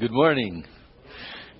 Good 0.00 0.12
morning. 0.12 0.64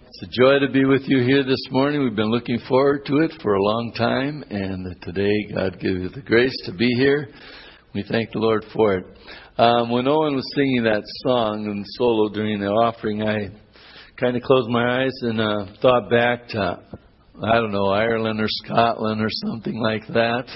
It's 0.07 0.23
a 0.23 0.43
joy 0.43 0.61
to 0.61 0.73
be 0.73 0.87
with 0.87 1.03
you 1.05 1.23
here 1.23 1.45
this 1.45 1.63
morning. 1.71 2.03
We've 2.03 2.17
been 2.17 2.31
looking 2.31 2.59
forward 2.67 3.05
to 3.05 3.19
it 3.19 3.33
for 3.43 3.53
a 3.53 3.63
long 3.63 3.93
time, 3.95 4.43
and 4.49 4.97
today 5.03 5.53
God 5.55 5.79
gave 5.79 5.99
you 5.99 6.09
the 6.09 6.23
grace 6.23 6.57
to 6.65 6.73
be 6.73 6.89
here. 6.97 7.29
We 7.95 8.03
thank 8.03 8.31
the 8.33 8.39
Lord 8.39 8.65
for 8.73 8.95
it. 8.95 9.05
Um, 9.59 9.91
when 9.91 10.09
Owen 10.09 10.37
was 10.37 10.51
singing 10.55 10.85
that 10.85 11.03
song 11.27 11.67
and 11.67 11.85
solo 11.99 12.31
during 12.33 12.61
the 12.61 12.69
offering, 12.69 13.23
I 13.23 13.51
kind 14.19 14.35
of 14.39 14.43
closed 14.43 14.71
my 14.71 15.03
eyes 15.03 15.13
and 15.21 15.39
uh, 15.39 15.67
thought 15.83 16.09
back 16.09 16.49
to, 16.49 16.81
I 17.45 17.55
don't 17.57 17.73
know, 17.73 17.89
Ireland 17.89 18.41
or 18.41 18.49
Scotland 18.49 19.21
or 19.21 19.29
something 19.51 19.79
like 19.79 20.07
that. 20.15 20.47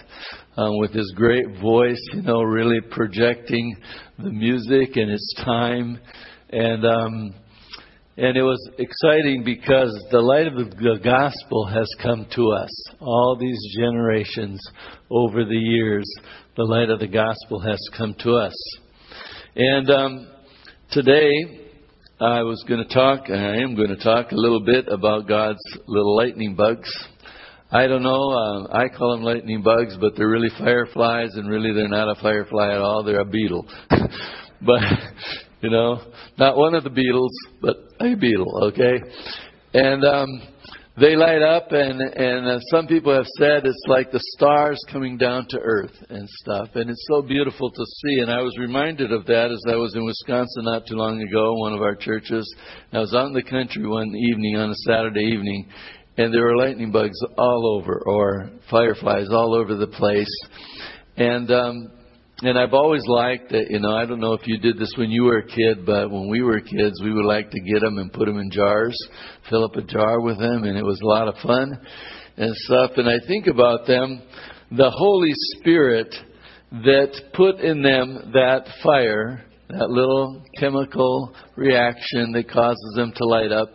Um, 0.57 0.79
with 0.79 0.95
his 0.95 1.13
great 1.15 1.61
voice, 1.61 2.01
you 2.15 2.23
know, 2.23 2.41
really 2.41 2.81
projecting 2.81 3.77
the 4.19 4.31
music 4.31 4.97
and 4.97 5.11
its 5.11 5.35
time. 5.45 5.99
And 6.49 6.87
um, 6.87 7.35
and 8.17 8.37
it 8.37 8.43
was 8.43 8.71
exciting 8.79 9.43
because 9.45 9.93
the 10.13 10.21
light 10.21 10.47
of 10.47 10.55
the 10.55 11.01
gospel 11.03 11.67
has 11.67 11.89
come 12.01 12.27
to 12.37 12.53
us. 12.53 12.71
All 13.01 13.37
these 13.39 13.59
generations 13.77 14.61
over 15.11 15.45
the 15.45 15.57
years, 15.57 16.05
the 16.57 16.63
light 16.63 16.91
of 16.91 17.01
the 17.01 17.09
gospel 17.09 17.59
has 17.61 17.81
come 17.97 18.15
to 18.21 18.35
us. 18.35 18.55
And 19.57 19.91
um, 19.91 20.29
today, 20.93 21.65
I 22.21 22.43
was 22.43 22.65
going 22.69 22.87
to 22.87 22.95
talk, 22.95 23.29
I 23.31 23.57
am 23.57 23.75
going 23.75 23.89
to 23.89 24.03
talk 24.03 24.31
a 24.31 24.37
little 24.37 24.65
bit 24.65 24.87
about 24.87 25.27
God's 25.27 25.63
little 25.89 26.17
lightning 26.17 26.55
bugs. 26.55 26.89
I 27.73 27.89
don't 27.89 28.05
know, 28.05 28.31
uh, 28.31 28.77
I 28.77 28.89
call 28.97 29.17
them 29.17 29.25
lightning 29.25 29.63
bugs, 29.63 29.97
but 30.01 30.13
they're 30.17 30.29
really 30.29 30.51
fireflies, 30.61 31.31
and 31.35 31.51
really 31.51 31.73
they're 31.73 31.89
not 31.89 32.17
a 32.17 32.21
firefly 32.23 32.73
at 32.73 32.79
all, 32.79 33.03
they're 33.03 33.21
a 33.21 33.25
beetle. 33.25 33.67
but 34.61 34.81
you 35.65 35.71
know, 35.71 35.99
not 36.37 36.59
one 36.59 36.75
of 36.75 36.85
the 36.85 36.91
Beatles, 36.91 37.33
but 37.63 37.77
a 37.99 38.15
beetle, 38.15 38.71
okay? 38.71 39.01
And 39.73 40.05
um, 40.05 40.29
they 41.01 41.17
light 41.17 41.41
up, 41.41 41.73
and 41.73 42.03
and 42.03 42.47
uh, 42.47 42.59
some 42.71 42.87
people 42.87 43.15
have 43.15 43.27
said 43.39 43.65
it's 43.65 43.83
like 43.89 44.13
the 44.13 44.21
stars 44.37 44.79
coming 44.93 45.17
down 45.17 45.47
to 45.49 45.59
earth 45.59 45.97
and 46.11 46.29
stuff, 46.29 46.69
and 46.75 46.91
it's 46.91 47.07
so 47.11 47.23
beautiful 47.23 47.71
to 47.71 47.85
see. 48.03 48.21
And 48.21 48.31
I 48.31 48.43
was 48.43 48.55
reminded 48.59 49.11
of 49.11 49.25
that 49.25 49.51
as 49.51 49.63
I 49.67 49.77
was 49.77 49.95
in 49.95 50.05
Wisconsin 50.05 50.65
not 50.65 50.87
too 50.87 50.97
long 50.97 51.23
ago, 51.23 51.55
one 51.55 51.73
of 51.73 51.81
our 51.81 51.97
churches. 51.97 52.47
I 52.93 52.99
was 52.99 53.15
out 53.15 53.29
in 53.29 53.33
the 53.33 53.43
country 53.43 53.87
one 53.87 54.15
evening 54.15 54.57
on 54.57 54.69
a 54.71 54.75
Saturday 54.87 55.25
evening, 55.33 55.67
and 56.19 56.33
there 56.33 56.45
were 56.45 56.59
lightning 56.59 56.93
bugs 56.93 57.19
all 57.39 57.81
over, 57.81 58.03
or 58.07 58.51
fireflies 58.71 59.31
all 59.31 59.55
over 59.55 59.75
the 59.77 59.87
place. 59.87 60.37
And 61.17 61.51
um, 61.51 61.91
and 62.43 62.59
I've 62.59 62.75
always 62.75 63.05
liked 63.07 63.51
that, 63.51 63.71
you 63.71 63.79
know, 63.79 63.95
I 63.95 64.07
don't 64.07 64.19
know 64.19 64.33
if 64.33 64.47
you 64.47 64.59
did 64.59 64.77
this 64.77 64.93
when 64.97 65.11
you 65.11 65.23
were 65.23 65.39
a 65.39 65.47
kid, 65.47 65.87
but 65.87 66.11
when 66.11 66.29
we 66.29 66.43
were 66.43 66.61
kids, 66.61 67.01
we 67.03 67.13
would 67.13 67.25
like 67.25 67.51
to 67.51 67.61
get 67.61 67.81
them 67.81 67.99
and 67.99 68.13
put 68.13 68.27
them 68.27 68.39
in 68.39 68.51
jars, 68.51 68.97
fill 69.49 69.65
up 69.65 69.77
a 69.77 69.83
jar 69.83 70.21
with 70.21 70.39
them, 70.39 70.65
and 70.65 70.77
it 70.77 70.85
was 70.85 71.01
a 71.01 71.07
lot 71.07 71.29
of 71.29 71.37
fun 71.43 71.79
and 72.37 72.55
stuff. 72.57 72.93
And 72.97 73.09
I 73.09 73.25
think 73.29 73.47
about 73.47 73.87
them, 73.87 74.21
the 74.73 74.91
Holy 74.91 75.31
Spirit 75.33 76.13
that 76.73 77.13
put 77.35 77.61
in 77.61 77.83
them 77.83 78.33
that 78.33 78.67
fire, 78.83 79.45
that 79.69 79.89
little 79.89 80.45
chemical 80.59 81.33
reaction 81.55 82.33
that 82.33 82.51
causes 82.51 82.95
them 82.97 83.13
to 83.15 83.25
light 83.27 83.53
up, 83.53 83.71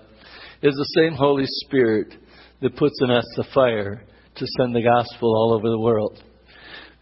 is 0.61 0.75
the 0.75 1.02
same 1.02 1.13
Holy 1.13 1.45
Spirit 1.45 2.13
that 2.61 2.75
puts 2.75 2.99
in 3.02 3.09
us 3.09 3.25
the 3.37 3.45
fire 3.53 4.03
to 4.35 4.45
send 4.57 4.75
the 4.75 4.83
gospel 4.83 5.33
all 5.33 5.53
over 5.53 5.69
the 5.69 5.80
world 5.80 6.21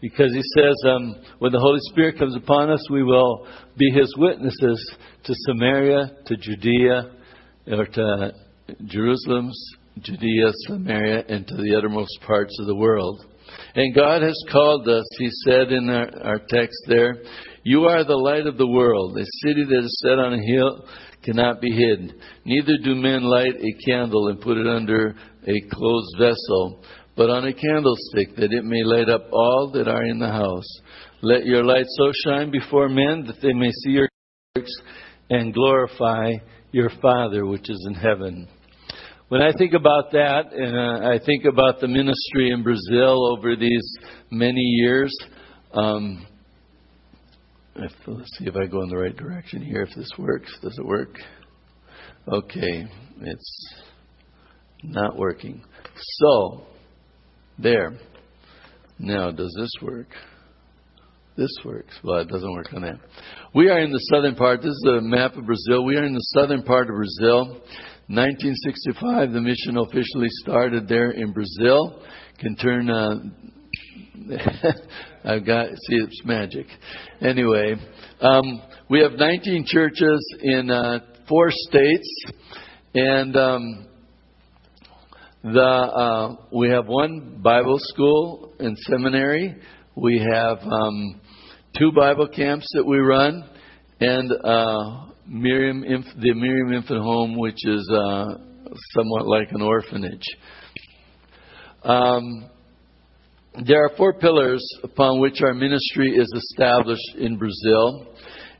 because 0.00 0.32
he 0.32 0.42
says, 0.56 0.74
um, 0.86 1.16
when 1.38 1.52
the 1.52 1.58
Holy 1.58 1.80
Spirit 1.90 2.18
comes 2.18 2.36
upon 2.36 2.70
us, 2.70 2.84
we 2.90 3.02
will 3.02 3.46
be 3.76 3.90
his 3.90 4.14
witnesses 4.16 4.96
to 5.24 5.34
Samaria, 5.46 6.12
to 6.26 6.36
Judea, 6.36 7.10
or 7.72 7.86
to 7.86 8.32
Jerusalem, 8.86 9.50
Judea, 10.00 10.52
Samaria, 10.66 11.24
and 11.28 11.46
to 11.46 11.56
the 11.56 11.74
uttermost 11.76 12.16
parts 12.26 12.56
of 12.60 12.66
the 12.66 12.76
world. 12.76 13.24
And 13.74 13.94
God 13.94 14.22
has 14.22 14.40
called 14.52 14.88
us, 14.88 15.04
he 15.18 15.28
said 15.44 15.72
in 15.72 15.88
our, 15.90 16.08
our 16.22 16.38
text 16.48 16.78
there, 16.86 17.16
You 17.64 17.84
are 17.84 18.04
the 18.04 18.14
light 18.14 18.46
of 18.46 18.56
the 18.56 18.66
world. 18.66 19.16
A 19.16 19.24
city 19.42 19.64
that 19.64 19.84
is 19.84 20.00
set 20.02 20.18
on 20.18 20.34
a 20.34 20.46
hill 20.46 20.86
cannot 21.24 21.60
be 21.60 21.70
hidden. 21.70 22.12
Neither 22.44 22.78
do 22.82 22.94
men 22.94 23.22
light 23.22 23.54
a 23.56 23.84
candle 23.84 24.28
and 24.28 24.40
put 24.40 24.58
it 24.58 24.66
under 24.66 25.16
a 25.46 25.60
closed 25.72 26.14
vessel 26.18 26.84
but 27.18 27.30
on 27.30 27.48
a 27.48 27.52
candlestick, 27.52 28.36
that 28.36 28.52
it 28.52 28.64
may 28.64 28.84
light 28.84 29.08
up 29.08 29.26
all 29.32 29.72
that 29.74 29.88
are 29.88 30.04
in 30.04 30.20
the 30.20 30.28
house. 30.28 30.80
Let 31.20 31.44
your 31.44 31.64
light 31.64 31.86
so 31.88 32.12
shine 32.24 32.52
before 32.52 32.88
men 32.88 33.24
that 33.26 33.42
they 33.42 33.52
may 33.52 33.72
see 33.72 33.90
your 33.90 34.08
works 34.54 34.72
and 35.28 35.52
glorify 35.52 36.34
your 36.70 36.90
Father 37.02 37.44
which 37.44 37.68
is 37.68 37.84
in 37.88 37.94
heaven. 37.94 38.46
When 39.30 39.42
I 39.42 39.50
think 39.58 39.74
about 39.74 40.12
that, 40.12 40.52
and 40.52 40.76
uh, 40.76 41.08
I 41.08 41.18
think 41.26 41.44
about 41.44 41.80
the 41.80 41.88
ministry 41.88 42.52
in 42.52 42.62
Brazil 42.62 43.36
over 43.36 43.56
these 43.56 43.96
many 44.30 44.60
years, 44.60 45.12
um, 45.72 46.24
if, 47.74 47.90
let's 48.06 48.30
see 48.38 48.46
if 48.46 48.54
I 48.54 48.66
go 48.66 48.82
in 48.82 48.90
the 48.90 48.96
right 48.96 49.16
direction 49.16 49.60
here. 49.60 49.82
If 49.82 49.96
this 49.96 50.10
works, 50.18 50.56
does 50.62 50.78
it 50.78 50.86
work? 50.86 51.18
Okay, 52.32 52.86
it's 53.22 53.74
not 54.84 55.18
working. 55.18 55.64
So, 55.96 56.62
there. 57.58 57.92
Now, 58.98 59.30
does 59.30 59.54
this 59.58 59.72
work? 59.82 60.08
This 61.36 61.54
works. 61.64 61.96
Well, 62.02 62.18
it 62.18 62.28
doesn't 62.28 62.52
work 62.52 62.72
on 62.74 62.82
that. 62.82 62.98
We 63.54 63.70
are 63.70 63.78
in 63.78 63.92
the 63.92 64.00
southern 64.10 64.34
part. 64.34 64.60
This 64.60 64.70
is 64.72 64.86
a 64.88 65.00
map 65.00 65.36
of 65.36 65.46
Brazil. 65.46 65.84
We 65.84 65.96
are 65.96 66.04
in 66.04 66.12
the 66.12 66.26
southern 66.34 66.64
part 66.64 66.88
of 66.90 66.96
Brazil. 66.96 67.60
1965, 68.08 69.32
the 69.32 69.40
mission 69.40 69.76
officially 69.76 70.28
started 70.42 70.88
there 70.88 71.12
in 71.12 71.32
Brazil. 71.32 72.02
Can 72.40 72.56
turn. 72.56 72.90
Uh, 72.90 73.16
I've 75.24 75.46
got. 75.46 75.68
See, 75.68 75.96
it's 75.96 76.22
magic. 76.24 76.66
Anyway, 77.20 77.74
um, 78.20 78.62
we 78.90 79.00
have 79.00 79.12
19 79.12 79.64
churches 79.66 80.36
in 80.40 80.70
uh, 80.70 81.00
four 81.28 81.50
states, 81.50 82.24
and 82.94 83.36
um, 83.36 83.86
the 85.42 85.60
uh, 85.60 86.36
we 86.52 86.68
have 86.70 86.86
one 86.86 87.40
Bible 87.42 87.78
school 87.78 88.54
and 88.58 88.76
seminary. 88.78 89.56
We 89.94 90.18
have 90.18 90.58
um, 90.62 91.20
two 91.78 91.92
Bible 91.92 92.28
camps 92.28 92.66
that 92.74 92.84
we 92.84 92.98
run, 92.98 93.48
and 94.00 94.32
uh, 94.32 95.06
Miriam, 95.26 95.82
the 95.82 96.34
Miriam 96.34 96.72
Infant 96.72 97.00
Home, 97.00 97.36
which 97.36 97.64
is 97.64 97.88
uh, 97.94 98.26
somewhat 98.94 99.26
like 99.26 99.50
an 99.52 99.62
orphanage. 99.62 100.26
Um, 101.84 102.50
there 103.66 103.84
are 103.84 103.90
four 103.96 104.14
pillars 104.14 104.64
upon 104.82 105.20
which 105.20 105.40
our 105.42 105.54
ministry 105.54 106.16
is 106.16 106.32
established 106.34 107.16
in 107.18 107.38
Brazil. 107.38 108.06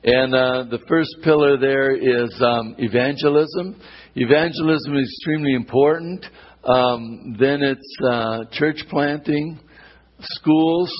And 0.04 0.34
uh, 0.34 0.64
the 0.70 0.78
first 0.88 1.10
pillar 1.24 1.58
there 1.58 1.94
is 1.94 2.32
um, 2.40 2.76
evangelism. 2.78 3.80
Evangelism 4.14 4.96
is 4.96 5.18
extremely 5.18 5.54
important. 5.54 6.24
Um, 6.68 7.34
then 7.40 7.62
it's 7.62 7.96
uh, 8.06 8.44
church 8.52 8.84
planting, 8.90 9.58
schools. 10.20 10.92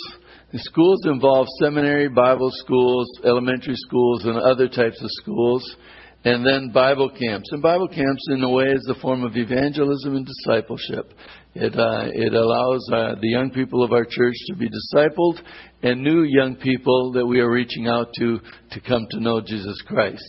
The 0.51 0.61
schools 0.61 1.05
involve 1.05 1.47
seminary, 1.61 2.09
Bible 2.09 2.51
schools, 2.55 3.07
elementary 3.23 3.77
schools, 3.77 4.25
and 4.25 4.39
other 4.39 4.67
types 4.67 4.99
of 5.03 5.11
schools. 5.23 5.77
And 6.25 6.45
then 6.45 6.71
Bible 6.73 7.11
camps. 7.11 7.51
And 7.53 7.61
Bible 7.61 7.87
camps, 7.87 8.27
in 8.31 8.43
a 8.43 8.49
way, 8.49 8.65
is 8.65 8.91
a 8.91 8.99
form 9.01 9.25
of 9.25 9.37
evangelism 9.37 10.17
and 10.17 10.27
discipleship. 10.27 11.13
It, 11.55 11.79
uh, 11.79 12.07
it 12.15 12.33
allows 12.33 12.89
uh, 12.91 13.15
the 13.21 13.29
young 13.29 13.51
people 13.51 13.85
of 13.85 13.93
our 13.93 14.05
church 14.05 14.35
to 14.47 14.57
be 14.57 14.71
discipled 14.71 15.39
and 15.83 16.03
new 16.03 16.23
young 16.23 16.57
people 16.57 17.13
that 17.13 17.27
we 17.27 17.41
are 17.41 17.51
reaching 17.51 17.89
out 17.89 18.09
to 18.19 18.41
to 18.71 18.81
come 18.81 19.07
to 19.11 19.21
know 19.21 19.41
Jesus 19.41 19.81
Christ. 19.87 20.25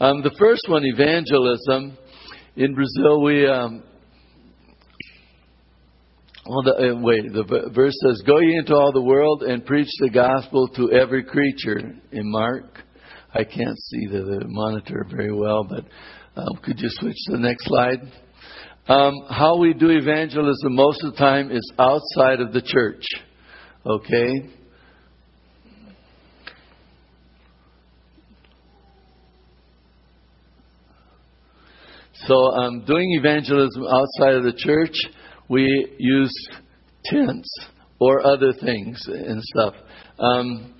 Um, 0.00 0.22
the 0.22 0.34
first 0.36 0.68
one, 0.68 0.84
evangelism. 0.84 1.96
In 2.56 2.74
Brazil, 2.74 3.22
we 3.22 3.46
um, 3.46 3.84
well, 6.48 6.62
the, 6.62 6.92
uh, 6.92 7.00
wait, 7.00 7.30
the 7.30 7.70
verse 7.74 7.94
says, 8.02 8.22
Go 8.26 8.38
ye 8.38 8.56
into 8.56 8.74
all 8.74 8.90
the 8.90 9.02
world 9.02 9.42
and 9.42 9.66
preach 9.66 9.88
the 10.00 10.08
gospel 10.08 10.66
to 10.68 10.92
every 10.92 11.22
creature. 11.22 11.78
In 12.10 12.30
Mark, 12.30 12.82
I 13.34 13.44
can't 13.44 13.78
see 13.78 14.06
the, 14.06 14.22
the 14.22 14.44
monitor 14.46 15.06
very 15.10 15.32
well, 15.32 15.64
but 15.64 15.84
um, 16.40 16.56
could 16.64 16.80
you 16.80 16.88
switch 16.90 17.16
to 17.26 17.32
the 17.32 17.38
next 17.38 17.66
slide? 17.66 18.00
Um, 18.88 19.12
how 19.28 19.58
we 19.58 19.74
do 19.74 19.90
evangelism 19.90 20.74
most 20.74 21.04
of 21.04 21.12
the 21.12 21.18
time 21.18 21.50
is 21.50 21.72
outside 21.78 22.40
of 22.40 22.54
the 22.54 22.62
church. 22.62 23.04
Okay? 23.84 24.48
So, 32.26 32.34
um, 32.34 32.84
doing 32.86 33.12
evangelism 33.12 33.84
outside 33.84 34.34
of 34.34 34.44
the 34.44 34.54
church 34.56 34.96
we 35.48 35.94
use 35.98 36.32
tents 37.04 37.48
or 37.98 38.26
other 38.26 38.52
things 38.52 39.00
and 39.06 39.42
stuff. 39.42 39.74
Um, 40.18 40.74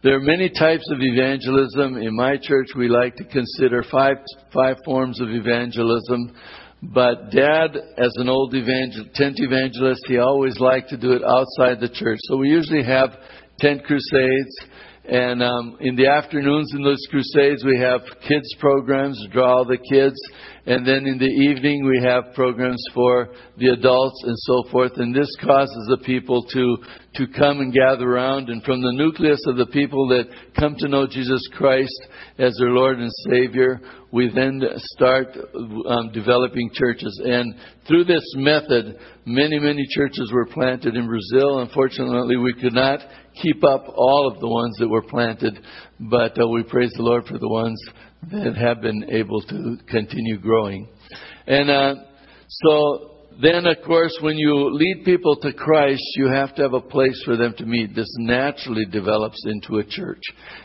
There 0.00 0.14
are 0.14 0.20
many 0.20 0.48
types 0.48 0.88
of 0.92 0.98
evangelism. 1.00 1.96
In 1.96 2.14
my 2.14 2.36
church, 2.36 2.68
we 2.76 2.86
like 2.86 3.16
to 3.16 3.24
consider 3.24 3.82
five, 3.82 4.16
five 4.54 4.76
forms 4.84 5.20
of 5.20 5.28
evangelism. 5.30 6.34
But 6.80 7.32
dad, 7.32 7.76
as 7.96 8.12
an 8.14 8.28
old 8.28 8.54
evangel- 8.54 9.06
tent 9.12 9.40
evangelist, 9.40 10.00
he 10.06 10.18
always 10.18 10.60
liked 10.60 10.90
to 10.90 10.96
do 10.96 11.10
it 11.14 11.22
outside 11.24 11.80
the 11.80 11.88
church. 11.88 12.20
So 12.28 12.36
we 12.36 12.48
usually 12.48 12.84
have 12.84 13.18
tent 13.58 13.82
crusades. 13.82 14.54
And 15.08 15.42
um, 15.42 15.78
in 15.80 15.96
the 15.96 16.06
afternoons 16.06 16.70
in 16.74 16.82
those 16.82 17.02
crusades, 17.08 17.64
we 17.64 17.78
have 17.78 18.02
kids 18.28 18.54
programs, 18.60 19.18
draw 19.32 19.64
the 19.64 19.78
kids. 19.78 20.20
And 20.66 20.86
then 20.86 21.06
in 21.06 21.16
the 21.16 21.24
evening, 21.24 21.86
we 21.86 21.98
have 22.04 22.34
programs 22.34 22.84
for 22.92 23.30
the 23.56 23.68
adults 23.68 24.22
and 24.26 24.36
so 24.40 24.64
forth. 24.70 24.92
And 24.96 25.14
this 25.14 25.34
causes 25.40 25.86
the 25.88 26.04
people 26.04 26.44
to, 26.52 26.76
to 27.14 27.26
come 27.38 27.60
and 27.60 27.72
gather 27.72 28.06
around. 28.06 28.50
And 28.50 28.62
from 28.64 28.82
the 28.82 28.92
nucleus 28.92 29.40
of 29.46 29.56
the 29.56 29.72
people 29.72 30.08
that 30.08 30.28
come 30.60 30.76
to 30.78 30.88
know 30.88 31.06
Jesus 31.06 31.40
Christ 31.54 31.98
as 32.36 32.54
their 32.60 32.72
Lord 32.72 32.98
and 32.98 33.10
Savior, 33.30 33.80
we 34.12 34.30
then 34.34 34.60
start 34.76 35.28
um, 35.88 36.12
developing 36.12 36.68
churches. 36.74 37.18
And 37.24 37.54
through 37.86 38.04
this 38.04 38.24
method, 38.36 38.98
many, 39.24 39.58
many 39.58 39.86
churches 39.88 40.30
were 40.34 40.46
planted 40.46 40.96
in 40.96 41.06
Brazil. 41.06 41.60
Unfortunately, 41.60 42.36
we 42.36 42.52
could 42.52 42.74
not 42.74 43.00
keep 43.42 43.64
up 43.64 43.86
all 43.94 44.30
of 44.32 44.40
the 44.40 44.48
ones 44.48 44.76
that 44.78 44.88
were 44.88 45.02
planted, 45.02 45.58
but 46.00 46.40
uh, 46.40 46.46
we 46.48 46.62
praise 46.62 46.92
the 46.96 47.02
Lord 47.02 47.26
for 47.26 47.38
the 47.38 47.48
ones 47.48 47.80
that 48.30 48.56
have 48.56 48.80
been 48.80 49.06
able 49.10 49.40
to 49.42 49.76
continue 49.88 50.38
growing. 50.38 50.88
And 51.46 51.70
uh, 51.70 51.94
so 52.48 53.18
then, 53.40 53.66
of 53.66 53.76
course, 53.86 54.18
when 54.20 54.36
you 54.36 54.74
lead 54.74 55.04
people 55.04 55.36
to 55.36 55.52
Christ, 55.52 56.02
you 56.16 56.26
have 56.26 56.56
to 56.56 56.62
have 56.62 56.72
a 56.72 56.80
place 56.80 57.22
for 57.24 57.36
them 57.36 57.54
to 57.58 57.64
meet. 57.64 57.94
This 57.94 58.12
naturally 58.18 58.84
develops 58.84 59.40
into 59.46 59.78
a 59.78 59.84
church 59.84 60.22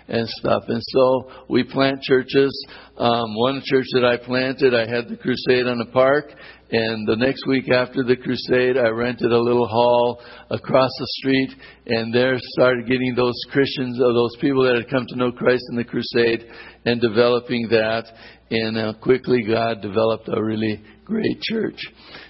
and 0.07 0.27
stuff. 0.27 0.63
And 0.67 0.81
so 0.81 1.31
we 1.49 1.63
plant 1.63 2.01
churches. 2.01 2.51
Um, 2.97 3.35
one 3.35 3.61
church 3.63 3.85
that 3.93 4.05
I 4.05 4.17
planted, 4.17 4.73
I 4.73 4.89
had 4.89 5.07
the 5.07 5.17
crusade 5.17 5.67
on 5.67 5.77
the 5.77 5.91
park, 5.93 6.31
and 6.73 7.07
the 7.07 7.15
next 7.15 7.45
week 7.45 7.69
after 7.69 8.01
the 8.01 8.15
crusade, 8.15 8.77
I 8.77 8.89
rented 8.89 9.31
a 9.31 9.39
little 9.39 9.67
hall 9.67 10.19
across 10.49 10.89
the 10.97 11.07
street, 11.19 11.51
and 11.85 12.11
there 12.11 12.35
started 12.39 12.87
getting 12.87 13.13
those 13.15 13.39
Christians, 13.51 14.01
or 14.01 14.11
those 14.11 14.35
people 14.41 14.63
that 14.63 14.77
had 14.77 14.89
come 14.89 15.05
to 15.09 15.15
know 15.15 15.31
Christ 15.31 15.61
in 15.69 15.77
the 15.77 15.83
crusade, 15.83 16.49
and 16.85 16.99
developing 16.99 17.67
that. 17.69 18.05
And 18.49 18.75
uh, 18.75 18.93
quickly, 18.99 19.43
God 19.47 19.83
developed 19.83 20.27
a 20.33 20.43
really 20.43 20.81
great 21.05 21.39
church. 21.41 21.79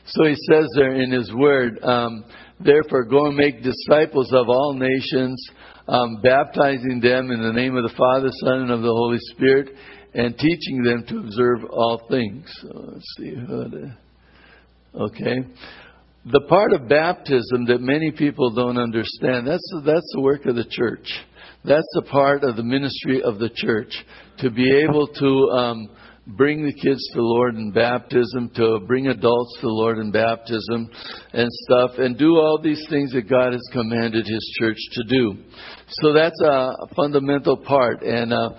So 0.07 0.25
He 0.25 0.35
says 0.51 0.67
there 0.75 1.01
in 1.01 1.11
His 1.11 1.31
Word, 1.33 1.81
um, 1.81 2.25
therefore, 2.59 3.05
go 3.05 3.27
and 3.27 3.37
make 3.37 3.63
disciples 3.63 4.33
of 4.33 4.49
all 4.49 4.73
nations, 4.73 5.41
um, 5.87 6.19
baptizing 6.21 6.99
them 6.99 7.31
in 7.31 7.41
the 7.41 7.53
name 7.53 7.77
of 7.77 7.83
the 7.83 7.95
Father, 7.97 8.27
Son, 8.43 8.63
and 8.63 8.71
of 8.71 8.81
the 8.81 8.87
Holy 8.87 9.19
Spirit, 9.31 9.69
and 10.13 10.37
teaching 10.37 10.83
them 10.83 11.05
to 11.07 11.19
observe 11.19 11.63
all 11.71 12.01
things. 12.09 12.45
So 12.61 12.91
let's 12.91 13.05
see. 13.17 13.35
Okay. 14.95 15.45
The 16.25 16.41
part 16.41 16.73
of 16.73 16.87
baptism 16.87 17.65
that 17.65 17.81
many 17.81 18.11
people 18.11 18.53
don't 18.53 18.77
understand, 18.77 19.47
that's, 19.47 19.73
that's 19.85 20.11
the 20.13 20.21
work 20.21 20.45
of 20.45 20.55
the 20.55 20.65
church. 20.69 21.07
That's 21.65 21.87
the 21.95 22.03
part 22.03 22.43
of 22.43 22.55
the 22.55 22.63
ministry 22.63 23.21
of 23.23 23.39
the 23.39 23.49
church. 23.53 23.93
To 24.39 24.49
be 24.49 24.71
able 24.83 25.07
to 25.07 25.49
um, 25.51 25.89
bring 26.27 26.65
the 26.65 26.73
kids 26.73 27.05
to 27.09 27.15
the 27.15 27.21
Lord 27.21 27.55
in 27.55 27.71
baptism, 27.71 28.51
to 28.55 28.79
bring 28.87 29.07
adults 29.07 29.55
to 29.55 29.67
the 29.67 29.73
Lord 29.73 29.97
in 29.97 30.11
baptism 30.11 30.89
and 31.33 31.49
stuff, 31.51 31.91
and 31.97 32.17
do 32.17 32.35
all 32.35 32.59
these 32.61 32.85
things 32.89 33.11
that 33.13 33.29
God 33.29 33.53
has 33.53 33.67
commanded 33.73 34.25
His 34.25 34.57
church 34.59 34.77
to 34.93 35.03
do. 35.09 35.37
So 35.89 36.13
that's 36.13 36.41
a 36.41 36.71
fundamental 36.95 37.57
part. 37.57 38.01
And 38.01 38.31
uh, 38.31 38.49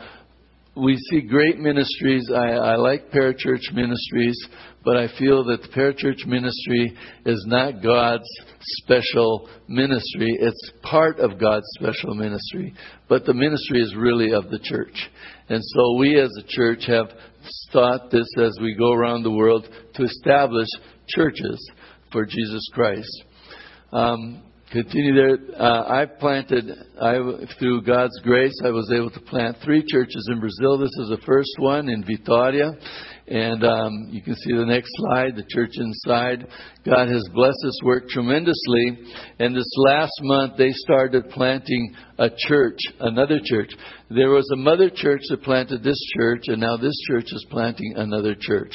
we 0.76 0.96
see 1.10 1.20
great 1.20 1.58
ministries. 1.58 2.28
I, 2.34 2.50
I 2.50 2.76
like 2.76 3.10
parachurch 3.10 3.72
ministries, 3.72 4.36
but 4.84 4.96
I 4.96 5.06
feel 5.18 5.44
that 5.44 5.62
the 5.62 5.68
parachurch 5.68 6.26
ministry 6.26 6.96
is 7.24 7.44
not 7.48 7.82
God's 7.82 8.28
special 8.82 9.48
ministry. 9.68 10.36
It's 10.40 10.72
part 10.82 11.18
of 11.18 11.38
God's 11.38 11.66
special 11.78 12.14
ministry, 12.14 12.74
but 13.08 13.24
the 13.24 13.34
ministry 13.34 13.80
is 13.80 13.94
really 13.94 14.32
of 14.32 14.50
the 14.50 14.58
church. 14.58 15.10
And 15.48 15.62
so 15.62 15.96
we 15.98 16.18
as 16.20 16.30
a 16.38 16.46
church 16.48 16.86
have 16.86 17.06
thought 17.72 18.10
this 18.10 18.28
as 18.38 18.56
we 18.60 18.74
go 18.74 18.92
around 18.92 19.22
the 19.22 19.30
world 19.30 19.68
to 19.94 20.02
establish 20.02 20.68
churches 21.08 21.70
for 22.10 22.24
Jesus 22.24 22.68
Christ. 22.72 23.24
Um, 23.92 24.42
continue 24.74 25.14
there. 25.14 25.38
Uh, 25.56 25.84
I 25.88 26.04
planted, 26.04 26.68
I, 27.00 27.14
through 27.58 27.82
God's 27.82 28.18
grace, 28.24 28.54
I 28.64 28.70
was 28.70 28.90
able 28.92 29.10
to 29.10 29.20
plant 29.20 29.56
three 29.64 29.84
churches 29.86 30.28
in 30.32 30.40
Brazil. 30.40 30.78
This 30.78 30.90
is 30.98 31.10
the 31.10 31.22
first 31.24 31.52
one 31.58 31.88
in 31.88 32.04
Vitoria. 32.04 32.72
And 33.26 33.64
um, 33.64 34.08
you 34.10 34.20
can 34.20 34.34
see 34.34 34.52
the 34.52 34.66
next 34.66 34.90
slide, 34.96 35.36
the 35.36 35.46
church 35.48 35.70
inside. 35.76 36.46
God 36.84 37.08
has 37.08 37.26
blessed 37.32 37.56
this 37.62 37.78
work 37.84 38.08
tremendously. 38.08 38.98
And 39.38 39.56
this 39.56 39.72
last 39.76 40.12
month, 40.22 40.58
they 40.58 40.72
started 40.72 41.30
planting 41.30 41.94
a 42.18 42.28
church, 42.36 42.78
another 43.00 43.38
church. 43.42 43.70
There 44.10 44.30
was 44.30 44.48
a 44.52 44.56
mother 44.56 44.90
church 44.90 45.22
that 45.30 45.42
planted 45.42 45.82
this 45.82 45.98
church, 46.18 46.44
and 46.48 46.60
now 46.60 46.76
this 46.76 46.96
church 47.08 47.24
is 47.26 47.46
planting 47.50 47.94
another 47.96 48.34
church. 48.38 48.74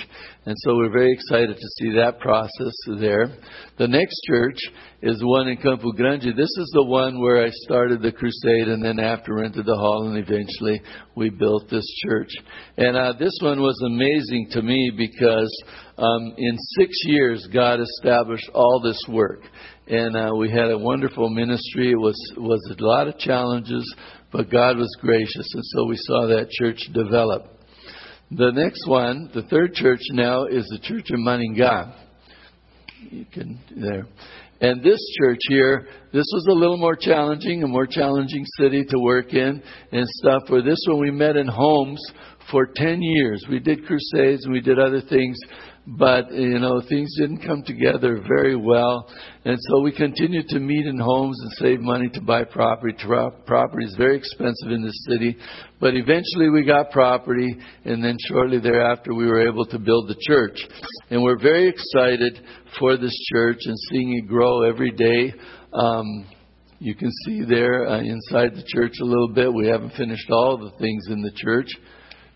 And 0.50 0.58
so 0.62 0.78
we're 0.78 0.90
very 0.90 1.14
excited 1.14 1.56
to 1.56 1.68
see 1.78 1.92
that 1.98 2.20
process 2.20 2.74
there. 3.00 3.38
The 3.78 3.88
next 3.88 4.20
church 4.28 4.58
is 5.04 5.22
one 5.24 5.48
in 5.48 5.58
Campo 5.58 5.92
Grande. 5.92 6.34
This 6.36 6.50
is 6.58 6.72
the 6.74 6.86
one 6.86 7.22
where 7.22 7.46
I 7.46 7.52
started 7.52 8.02
the 8.02 8.12
crusade, 8.12 8.68
and 8.68 8.84
then 8.84 9.00
after 9.00 9.36
rented 9.36 9.68
the 9.68 9.76
hall, 9.76 10.08
and 10.08 10.18
eventually 10.18 10.82
we 11.16 11.30
built 11.30 11.70
this 11.70 11.86
church. 12.04 12.32
And 12.78 12.98
uh, 12.98 13.14
this 13.20 13.38
one 13.44 13.62
was 13.62 13.80
amazing 13.86 14.48
to 14.54 14.64
me 14.64 14.92
because 14.98 15.64
um, 16.00 16.34
in 16.40 16.58
six 16.80 17.00
years, 17.06 17.48
God 17.54 17.80
established 17.80 18.50
all 18.56 18.82
this 18.84 19.06
work. 19.08 19.44
And 19.86 20.18
uh, 20.18 20.32
we 20.36 20.50
had 20.50 20.72
a 20.72 20.80
wonderful 20.80 21.30
ministry. 21.30 21.92
It 21.92 22.00
was, 22.00 22.18
was 22.38 22.76
a 22.76 22.84
lot 22.84 23.08
of 23.08 23.20
challenges, 23.20 23.86
but 24.32 24.50
God 24.50 24.78
was 24.78 24.98
gracious. 25.00 25.54
And 25.54 25.64
so 25.64 25.86
we 25.86 25.96
saw 25.98 26.26
that 26.26 26.50
church 26.50 26.80
develop. 26.92 27.59
The 28.32 28.52
next 28.52 28.88
one, 28.88 29.32
the 29.34 29.42
third 29.44 29.74
church 29.74 30.02
now, 30.12 30.46
is 30.46 30.66
the 30.68 30.80
church 30.84 31.10
of 31.10 31.20
Maringá. 31.20 31.96
You 33.10 33.26
can, 33.32 33.60
there. 33.76 34.06
And 34.62 34.84
this 34.84 35.00
church 35.20 35.40
here, 35.48 35.88
this 36.12 36.26
was 36.34 36.48
a 36.50 36.54
little 36.54 36.78
more 36.78 36.96
challenging, 36.96 37.64
a 37.64 37.68
more 37.68 37.88
challenging 37.88 38.44
city 38.60 38.84
to 38.84 39.00
work 39.00 39.34
in 39.34 39.64
and 39.92 40.08
stuff. 40.08 40.44
Where 40.50 40.62
this 40.62 40.84
one 40.88 41.00
we 41.00 41.12
met 41.12 41.38
in 41.38 41.48
homes 41.48 42.00
for 42.52 42.68
10 42.76 43.02
years. 43.02 43.46
We 43.50 43.60
did 43.60 43.86
crusades 43.86 44.44
and 44.44 44.54
we 44.54 44.62
did 44.62 44.78
other 44.78 45.02
things, 45.02 45.38
but 45.98 46.32
you 46.32 46.60
know 46.60 46.82
things 46.88 47.16
didn't 47.18 47.46
come 47.46 47.64
together 47.64 48.22
very 48.28 48.56
well. 48.56 49.10
And 49.46 49.58
so 49.70 49.82
we 49.82 49.92
continued 49.92 50.48
to 50.50 50.60
meet 50.60 50.86
in 50.86 51.00
homes 51.00 51.38
and 51.42 51.52
save 51.54 51.80
money 51.80 52.10
to 52.14 52.22
buy 52.22 52.44
property. 52.44 52.96
Property 53.46 53.86
is 53.86 53.96
very 53.98 54.18
expensive 54.18 54.72
in 54.72 54.84
this 54.84 55.06
city 55.08 55.38
but 55.80 55.96
eventually 55.96 56.50
we 56.50 56.66
got 56.66 56.92
property 56.92 57.58
and 57.86 58.04
then 58.04 58.18
shortly 58.28 58.60
thereafter 58.60 59.14
we 59.14 59.26
were 59.26 59.48
able 59.48 59.66
to 59.66 59.80
build 59.80 60.10
the 60.10 60.18
church. 60.28 60.60
And 61.10 61.24
we're 61.24 61.40
very 61.40 61.70
excited 61.70 62.40
for 62.78 62.98
this 62.98 63.18
church 63.32 63.60
and 63.64 63.78
seeing 63.90 64.18
it 64.18 64.28
grow 64.28 64.64
every 64.64 64.92
day. 64.92 65.34
Um, 65.74 66.28
you 66.80 66.96
can 66.96 67.12
see 67.26 67.44
there 67.48 67.88
uh, 67.88 68.00
inside 68.00 68.56
the 68.56 68.64
church 68.68 68.94
a 69.02 69.06
little 69.06 69.30
bit. 69.30 69.54
We 69.54 69.68
haven't 69.68 69.94
finished 69.94 70.30
all 70.30 70.58
the 70.58 70.78
things 70.80 71.08
in 71.10 71.22
the 71.22 71.32
church 71.36 71.70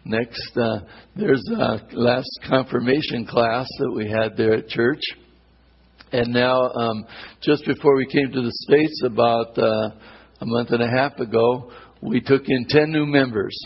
Next, 0.06 0.58
uh, 0.58 0.80
there's 1.16 1.44
a 1.58 1.80
last 1.94 2.30
confirmation 2.50 3.26
class 3.26 3.68
that 3.80 3.92
we 3.96 4.10
had 4.10 4.36
there 4.36 4.56
at 4.56 4.68
church. 4.68 5.00
And 6.12 6.34
now, 6.34 6.70
um, 6.70 7.06
just 7.42 7.66
before 7.66 7.96
we 7.96 8.06
came 8.06 8.32
to 8.32 8.42
the 8.42 8.52
States 8.68 9.02
about 9.06 9.58
uh, 9.58 9.90
a 10.42 10.46
month 10.46 10.72
and 10.72 10.84
a 10.84 10.90
half 10.90 11.18
ago, 11.20 11.72
we 12.02 12.20
took 12.20 12.44
in 12.48 12.66
10 12.68 12.92
new 12.92 13.06
members. 13.06 13.58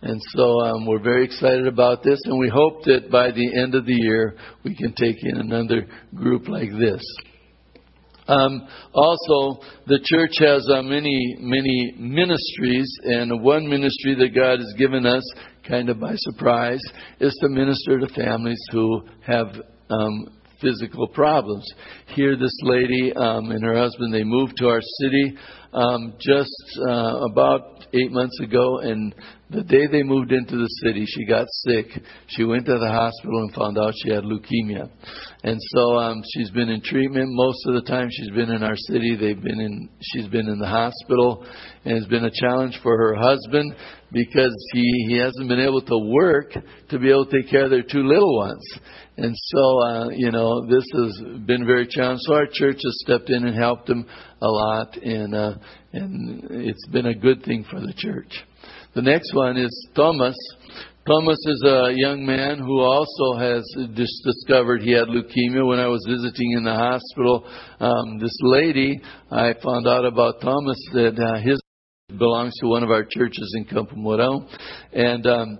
And 0.00 0.20
so 0.36 0.60
um, 0.60 0.86
we're 0.86 1.02
very 1.02 1.24
excited 1.24 1.66
about 1.66 2.02
this, 2.02 2.20
and 2.24 2.38
we 2.38 2.48
hope 2.48 2.84
that 2.84 3.10
by 3.10 3.30
the 3.32 3.60
end 3.60 3.74
of 3.74 3.84
the 3.84 3.94
year 3.94 4.36
we 4.62 4.76
can 4.76 4.94
take 4.94 5.16
in 5.22 5.38
another 5.38 5.86
group 6.14 6.46
like 6.46 6.70
this. 6.70 7.02
Um, 8.26 8.66
also, 8.94 9.60
the 9.86 10.00
church 10.02 10.36
has 10.38 10.66
uh, 10.70 10.82
many, 10.82 11.36
many 11.40 11.94
ministries, 11.98 12.90
and 13.04 13.42
one 13.42 13.68
ministry 13.68 14.14
that 14.14 14.34
God 14.34 14.60
has 14.60 14.74
given 14.78 15.04
us 15.04 15.22
kind 15.68 15.88
of 15.88 16.00
by 16.00 16.14
surprise, 16.14 16.80
is 17.20 17.36
to 17.40 17.48
minister 17.48 17.98
to 17.98 18.06
families 18.14 18.60
who 18.70 19.02
have 19.26 19.48
um, 19.90 20.28
physical 20.60 21.08
problems. 21.08 21.66
Here, 22.14 22.36
this 22.36 22.56
lady 22.62 23.12
um, 23.14 23.50
and 23.50 23.62
her 23.62 23.76
husband, 23.76 24.12
they 24.12 24.24
moved 24.24 24.54
to 24.58 24.68
our 24.68 24.80
city 25.00 25.36
um, 25.74 26.14
just 26.20 26.78
uh, 26.88 27.18
about 27.30 27.86
eight 27.92 28.10
months 28.10 28.38
ago, 28.40 28.78
and 28.78 29.14
the 29.50 29.62
day 29.62 29.86
they 29.86 30.02
moved 30.02 30.32
into 30.32 30.56
the 30.56 30.68
city, 30.82 31.04
she 31.06 31.26
got 31.26 31.46
sick. 31.48 31.86
She 32.28 32.44
went 32.44 32.66
to 32.66 32.78
the 32.78 32.88
hospital 32.88 33.38
and 33.42 33.54
found 33.54 33.78
out 33.78 33.92
she 34.02 34.10
had 34.10 34.24
leukemia. 34.24 34.88
And 35.44 35.58
so 35.74 35.96
um, 35.96 36.22
she's 36.32 36.50
been 36.50 36.70
in 36.70 36.80
treatment 36.80 37.26
most 37.30 37.58
of 37.66 37.74
the 37.74 37.82
time. 37.82 38.08
She's 38.10 38.30
been 38.30 38.50
in 38.50 38.62
our 38.62 38.76
city. 38.76 39.16
They've 39.16 39.40
been 39.40 39.60
in. 39.60 39.88
She's 40.00 40.26
been 40.28 40.48
in 40.48 40.58
the 40.58 40.66
hospital, 40.66 41.46
and 41.84 41.96
it's 41.96 42.06
been 42.06 42.24
a 42.24 42.30
challenge 42.32 42.80
for 42.82 42.96
her 42.96 43.14
husband 43.14 43.74
because 44.10 44.54
he 44.72 45.06
he 45.08 45.18
hasn't 45.18 45.48
been 45.48 45.60
able 45.60 45.82
to 45.82 45.98
work 45.98 46.52
to 46.88 46.98
be 46.98 47.10
able 47.10 47.26
to 47.26 47.42
take 47.42 47.50
care 47.50 47.64
of 47.64 47.70
their 47.70 47.82
two 47.82 48.02
little 48.02 48.38
ones. 48.38 48.78
And 49.16 49.34
so 49.36 49.82
uh, 49.82 50.08
you 50.08 50.32
know 50.32 50.66
this 50.66 50.84
has 50.94 51.44
been 51.46 51.66
very 51.66 51.86
challenging. 51.86 52.24
So 52.26 52.34
our 52.34 52.46
church 52.50 52.80
has 52.82 53.02
stepped 53.04 53.28
in 53.28 53.44
and 53.44 53.54
helped 53.54 53.88
him 53.88 54.06
a 54.44 54.50
lot, 54.50 54.96
and 54.96 55.34
uh, 55.34 55.54
and 55.92 56.44
it's 56.50 56.86
been 56.88 57.06
a 57.06 57.14
good 57.14 57.42
thing 57.44 57.64
for 57.70 57.80
the 57.80 57.94
church. 57.96 58.44
The 58.94 59.02
next 59.02 59.34
one 59.34 59.56
is 59.56 59.88
Thomas. 59.96 60.36
Thomas 61.06 61.38
is 61.46 61.62
a 61.66 61.92
young 61.94 62.24
man 62.24 62.58
who 62.58 62.80
also 62.80 63.38
has 63.38 63.62
just 63.94 64.12
discovered 64.24 64.80
he 64.80 64.92
had 64.92 65.08
leukemia. 65.08 65.66
When 65.66 65.78
I 65.78 65.86
was 65.86 66.04
visiting 66.08 66.52
in 66.52 66.64
the 66.64 66.74
hospital, 66.74 67.46
um, 67.80 68.18
this 68.18 68.36
lady, 68.40 69.00
I 69.30 69.54
found 69.62 69.86
out 69.86 70.04
about 70.04 70.40
Thomas 70.40 70.78
that 70.92 71.18
uh, 71.18 71.40
his 71.40 71.60
belongs 72.18 72.54
to 72.60 72.68
one 72.68 72.82
of 72.82 72.90
our 72.90 73.04
churches 73.04 73.54
in 73.56 73.64
Campo 73.64 73.96
Mourão, 73.96 74.46
and 74.92 75.26
um, 75.26 75.58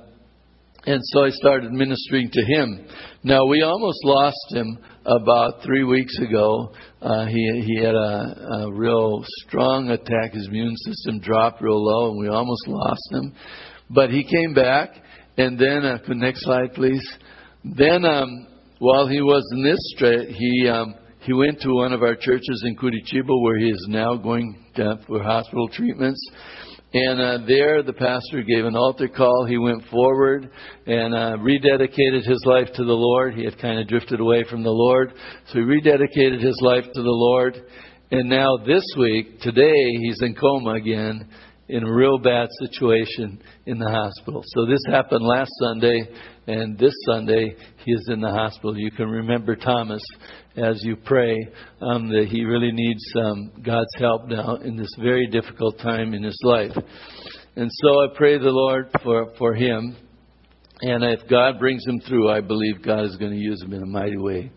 and 0.87 1.01
so 1.03 1.25
I 1.25 1.31
started 1.31 1.73
ministering 1.73 2.31
to 2.31 2.45
him. 2.45 2.87
Now 3.23 3.47
we 3.47 3.63
almost 3.63 3.99
lost 4.05 4.47
him 4.51 4.79
about 5.07 5.63
three 5.65 5.85
weeks 5.85 6.17
ago. 6.19 6.73
Uh, 7.03 7.27
he 7.27 7.63
he 7.67 7.83
had 7.83 7.95
a, 7.95 8.67
a 8.67 8.73
real 8.73 9.25
strong 9.47 9.91
attack. 9.91 10.33
His 10.33 10.49
immune 10.49 10.77
system 10.77 11.21
dropped 11.21 11.63
real 11.63 11.83
low, 11.83 12.11
and 12.11 12.19
we 12.19 12.29
almost 12.29 12.67
lost 12.67 13.13
him. 13.13 13.35
But 13.91 14.11
he 14.11 14.25
came 14.25 14.55
back 14.55 14.91
and 15.37 15.59
then, 15.59 15.85
uh, 15.85 15.99
next 16.09 16.45
slide, 16.45 16.75
please. 16.75 17.05
Then, 17.65 18.05
um, 18.05 18.47
while 18.79 19.09
he 19.09 19.21
was 19.21 19.45
in 19.53 19.65
this 19.65 19.79
strait, 19.97 20.29
he 20.29 20.69
um, 20.69 20.95
he 21.21 21.33
went 21.33 21.61
to 21.63 21.73
one 21.73 21.93
of 21.93 22.03
our 22.03 22.15
churches 22.15 22.63
in 22.67 22.77
Curitiba, 22.77 23.43
where 23.43 23.59
he 23.59 23.71
is 23.71 23.87
now 23.89 24.15
going 24.17 24.65
to, 24.77 25.01
for 25.07 25.23
hospital 25.23 25.69
treatments. 25.69 26.21
And 26.97 27.21
uh, 27.21 27.39
there, 27.49 27.83
the 27.83 27.93
pastor 27.93 28.43
gave 28.43 28.65
an 28.65 28.77
altar 28.77 29.09
call. 29.09 29.47
He 29.49 29.59
went 29.59 29.85
forward 29.91 30.49
and 30.87 31.13
uh, 31.13 31.37
rededicated 31.41 32.25
his 32.25 32.41
life 32.47 32.69
to 32.77 32.85
the 32.85 32.93
Lord. 32.93 33.35
He 33.35 33.45
had 33.45 33.59
kind 33.59 33.81
of 33.81 33.89
drifted 33.89 34.21
away 34.21 34.45
from 34.49 34.63
the 34.63 34.71
Lord, 34.71 35.13
so 35.49 35.55
he 35.55 35.61
rededicated 35.65 36.41
his 36.41 36.57
life 36.63 36.85
to 36.85 37.03
the 37.03 37.11
Lord. 37.11 37.61
And 38.13 38.29
now, 38.29 38.59
this 38.65 38.85
week, 38.97 39.41
today, 39.41 39.75
he's 40.03 40.23
in 40.23 40.37
coma 40.37 40.75
again 40.75 41.29
in 41.69 41.83
a 41.83 41.93
real 41.93 42.19
bad 42.19 42.47
situation 42.61 43.43
in 43.67 43.79
the 43.81 43.91
hospital. 43.91 44.43
So 44.47 44.65
this 44.65 44.81
happened 44.89 45.25
last 45.25 45.51
Sunday, 45.61 46.09
and 46.47 46.79
this 46.79 46.95
Sunday 47.07 47.57
he 47.85 47.93
is 47.93 48.09
in 48.13 48.21
the 48.21 48.31
hospital. 48.31 48.79
You 48.79 48.93
can 48.93 49.09
remember 49.09 49.57
Thomas 49.57 50.03
as 50.57 50.81
you 50.83 50.97
pray 50.97 51.37
um, 51.81 52.09
that 52.09 52.29
he 52.31 52.45
really 52.45 52.71
needs 52.73 53.03
um, 53.17 53.53
God's 53.65 53.95
help 53.99 54.29
now 54.29 54.57
in 54.57 54.77
this 54.77 54.91
very 55.01 55.27
difficult 55.27 55.79
time 55.79 56.15
in 56.15 56.23
his 56.23 56.39
life. 56.45 56.73
And 57.57 57.71
so 57.73 58.01
I 58.01 58.07
pray 58.17 58.39
the 58.39 58.51
Lord 58.51 58.89
for, 59.03 59.33
for 59.39 59.55
him. 59.55 59.97
And 60.81 61.05
if 61.05 61.29
God 61.29 61.59
brings 61.59 61.87
him 61.87 62.01
through, 62.01 62.31
I 62.31 62.41
believe 62.41 62.83
God 62.83 63.05
is 63.05 63.17
going 63.17 63.33
to 63.33 63.39
use 63.39 63.63
him 63.63 63.73
in 63.73 63.83
a 63.83 63.87
mighty 63.87 64.19
way. 64.19 64.51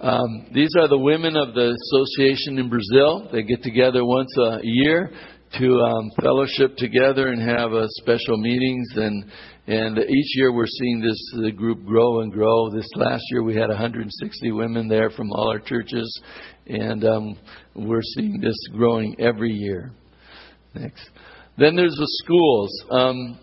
Um, 0.00 0.46
these 0.52 0.70
are 0.78 0.88
the 0.88 0.98
women 0.98 1.36
of 1.36 1.54
the 1.54 1.74
association 1.74 2.58
in 2.58 2.68
Brazil. 2.68 3.28
They 3.32 3.42
get 3.42 3.62
together 3.62 4.04
once 4.04 4.30
a 4.38 4.58
year 4.62 5.10
to 5.58 5.80
um, 5.80 6.10
fellowship 6.20 6.76
together 6.76 7.28
and 7.28 7.40
have 7.40 7.72
uh, 7.72 7.86
special 8.02 8.36
meetings 8.36 8.88
and 8.96 9.24
and 9.66 9.98
each 9.98 10.36
year 10.36 10.52
we're 10.52 10.66
seeing 10.66 11.00
this 11.00 11.52
group 11.56 11.84
grow 11.84 12.20
and 12.20 12.32
grow. 12.32 12.70
This 12.70 12.88
last 12.94 13.24
year 13.30 13.42
we 13.42 13.56
had 13.56 13.68
160 13.68 14.52
women 14.52 14.86
there 14.88 15.10
from 15.10 15.32
all 15.32 15.50
our 15.50 15.58
churches, 15.58 16.20
and 16.66 17.04
um, 17.04 17.36
we're 17.74 18.02
seeing 18.14 18.40
this 18.40 18.56
growing 18.72 19.16
every 19.18 19.52
year. 19.52 19.90
Next, 20.74 21.08
then 21.58 21.74
there's 21.74 21.96
the 21.96 22.22
schools. 22.24 22.84
Um, 22.90 23.38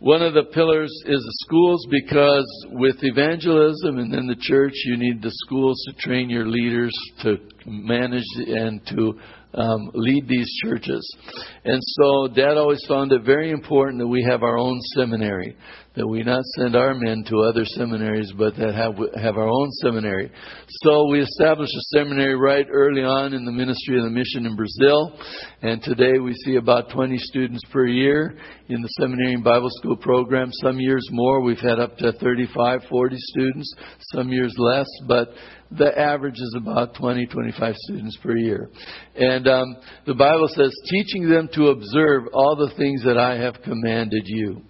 one 0.00 0.22
of 0.22 0.32
the 0.32 0.44
pillars 0.44 0.90
is 1.04 1.22
the 1.22 1.38
schools 1.46 1.86
because 1.90 2.66
with 2.70 2.96
evangelism 3.02 3.98
and 3.98 4.12
then 4.12 4.26
the 4.26 4.36
church, 4.40 4.72
you 4.86 4.96
need 4.96 5.20
the 5.22 5.30
schools 5.44 5.78
to 5.86 5.92
train 6.00 6.30
your 6.30 6.46
leaders 6.46 6.92
to 7.22 7.36
manage 7.66 8.24
and 8.36 8.80
to 8.86 9.20
um, 9.54 9.90
lead 9.94 10.28
these 10.28 10.50
churches. 10.64 11.16
And 11.64 11.80
so 11.82 12.28
Dad 12.28 12.56
always 12.56 12.84
found 12.88 13.12
it 13.12 13.22
very 13.22 13.50
important 13.50 13.98
that 14.00 14.06
we 14.06 14.26
have 14.28 14.42
our 14.42 14.58
own 14.58 14.80
seminary, 14.96 15.56
that 16.00 16.06
we 16.06 16.22
not 16.22 16.42
send 16.56 16.74
our 16.74 16.94
men 16.94 17.22
to 17.28 17.40
other 17.40 17.62
seminaries, 17.66 18.32
but 18.38 18.56
that 18.56 18.74
have 18.74 18.94
have 19.22 19.36
our 19.36 19.48
own 19.48 19.70
seminary. 19.82 20.32
So 20.82 21.10
we 21.10 21.20
established 21.20 21.74
a 21.76 21.98
seminary 21.98 22.36
right 22.36 22.66
early 22.72 23.02
on 23.02 23.34
in 23.34 23.44
the 23.44 23.52
ministry 23.52 23.98
of 23.98 24.04
the 24.04 24.10
mission 24.10 24.46
in 24.46 24.56
Brazil, 24.56 25.12
and 25.60 25.82
today 25.82 26.18
we 26.18 26.32
see 26.46 26.56
about 26.56 26.88
20 26.88 27.18
students 27.18 27.62
per 27.70 27.86
year 27.86 28.34
in 28.70 28.80
the 28.80 28.88
seminary 28.98 29.34
and 29.34 29.44
Bible 29.44 29.68
school 29.72 29.96
program. 29.96 30.48
Some 30.62 30.80
years 30.80 31.06
more, 31.10 31.42
we've 31.42 31.58
had 31.58 31.78
up 31.78 31.98
to 31.98 32.12
35, 32.12 32.80
40 32.88 33.16
students. 33.18 33.74
Some 34.14 34.30
years 34.30 34.54
less, 34.56 34.88
but 35.06 35.28
the 35.70 35.96
average 35.98 36.36
is 36.36 36.56
about 36.56 36.94
20, 36.94 37.26
25 37.26 37.74
students 37.76 38.16
per 38.22 38.36
year. 38.36 38.70
And 39.16 39.46
um, 39.46 39.76
the 40.06 40.14
Bible 40.14 40.48
says, 40.48 40.74
teaching 40.88 41.28
them 41.28 41.50
to 41.52 41.68
observe 41.68 42.22
all 42.32 42.56
the 42.56 42.74
things 42.78 43.04
that 43.04 43.18
I 43.18 43.36
have 43.36 43.60
commanded 43.62 44.22
you. 44.24 44.62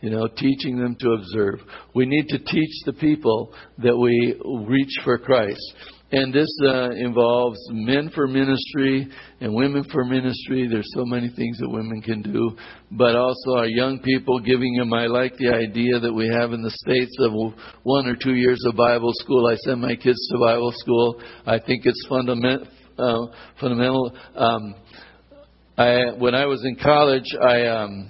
You 0.00 0.10
know, 0.10 0.28
teaching 0.28 0.78
them 0.78 0.96
to 0.98 1.10
observe. 1.12 1.60
We 1.94 2.06
need 2.06 2.26
to 2.28 2.38
teach 2.38 2.70
the 2.86 2.94
people 2.94 3.52
that 3.78 3.96
we 3.96 4.40
reach 4.66 4.92
for 5.04 5.18
Christ. 5.18 5.60
And 6.12 6.34
this 6.34 6.48
uh, 6.64 6.90
involves 6.90 7.60
men 7.70 8.10
for 8.12 8.26
ministry 8.26 9.06
and 9.40 9.54
women 9.54 9.84
for 9.92 10.04
ministry. 10.04 10.66
There's 10.68 10.90
so 10.92 11.04
many 11.04 11.28
things 11.28 11.58
that 11.58 11.68
women 11.70 12.02
can 12.02 12.20
do, 12.20 12.56
but 12.90 13.14
also 13.14 13.52
our 13.58 13.66
young 13.66 14.00
people 14.00 14.40
giving 14.40 14.74
them. 14.74 14.92
I 14.92 15.06
like 15.06 15.36
the 15.36 15.50
idea 15.50 16.00
that 16.00 16.12
we 16.12 16.26
have 16.26 16.52
in 16.52 16.62
the 16.62 16.70
states 16.70 17.14
of 17.20 17.32
one 17.84 18.08
or 18.08 18.16
two 18.16 18.34
years 18.34 18.60
of 18.66 18.74
Bible 18.74 19.12
school. 19.14 19.46
I 19.46 19.54
send 19.56 19.80
my 19.82 19.94
kids 19.94 20.18
to 20.32 20.38
Bible 20.40 20.72
school. 20.78 21.22
I 21.46 21.60
think 21.60 21.82
it's 21.86 22.04
fundament, 22.08 22.66
uh, 22.98 23.26
fundamental. 23.60 24.12
Um, 24.34 24.74
I, 25.78 26.10
when 26.18 26.34
I 26.34 26.46
was 26.46 26.64
in 26.64 26.74
college, 26.74 27.36
I 27.40 27.66
um, 27.66 28.08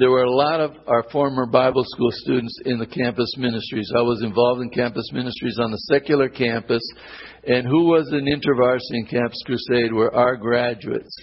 there 0.00 0.10
were 0.10 0.24
a 0.24 0.34
lot 0.34 0.60
of 0.60 0.72
our 0.86 1.04
former 1.12 1.44
Bible 1.44 1.84
school 1.84 2.08
students 2.10 2.58
in 2.64 2.78
the 2.78 2.86
campus 2.86 3.34
ministries. 3.36 3.92
I 3.94 4.00
was 4.00 4.22
involved 4.22 4.62
in 4.62 4.70
campus 4.70 5.04
ministries 5.12 5.58
on 5.60 5.70
the 5.70 5.76
secular 5.92 6.30
campus, 6.30 6.80
and 7.46 7.66
who 7.66 7.84
was 7.84 8.10
in 8.10 8.24
InterVarsity 8.24 8.80
and 8.92 9.08
Campus 9.10 9.38
Crusade 9.44 9.92
were 9.92 10.14
our 10.14 10.36
graduates. 10.36 11.14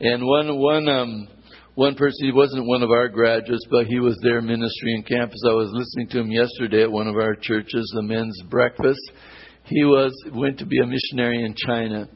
And 0.00 0.26
one 0.26 0.58
one 0.58 0.88
um, 0.90 1.28
one 1.74 1.94
person, 1.94 2.26
he 2.26 2.32
wasn't 2.32 2.66
one 2.66 2.82
of 2.82 2.90
our 2.90 3.08
graduates, 3.08 3.64
but 3.70 3.86
he 3.86 3.98
was 3.98 4.18
there 4.22 4.42
ministry 4.42 4.94
in 4.94 5.04
campus. 5.04 5.40
I 5.46 5.54
was 5.54 5.70
listening 5.72 6.08
to 6.08 6.20
him 6.20 6.30
yesterday 6.30 6.82
at 6.82 6.92
one 6.92 7.08
of 7.08 7.16
our 7.16 7.34
churches, 7.34 7.90
the 7.94 8.02
men's 8.02 8.38
breakfast. 8.50 9.00
He 9.64 9.84
was 9.84 10.12
went 10.34 10.58
to 10.58 10.66
be 10.66 10.80
a 10.80 10.86
missionary 10.86 11.42
in 11.44 11.54
China. 11.56 12.08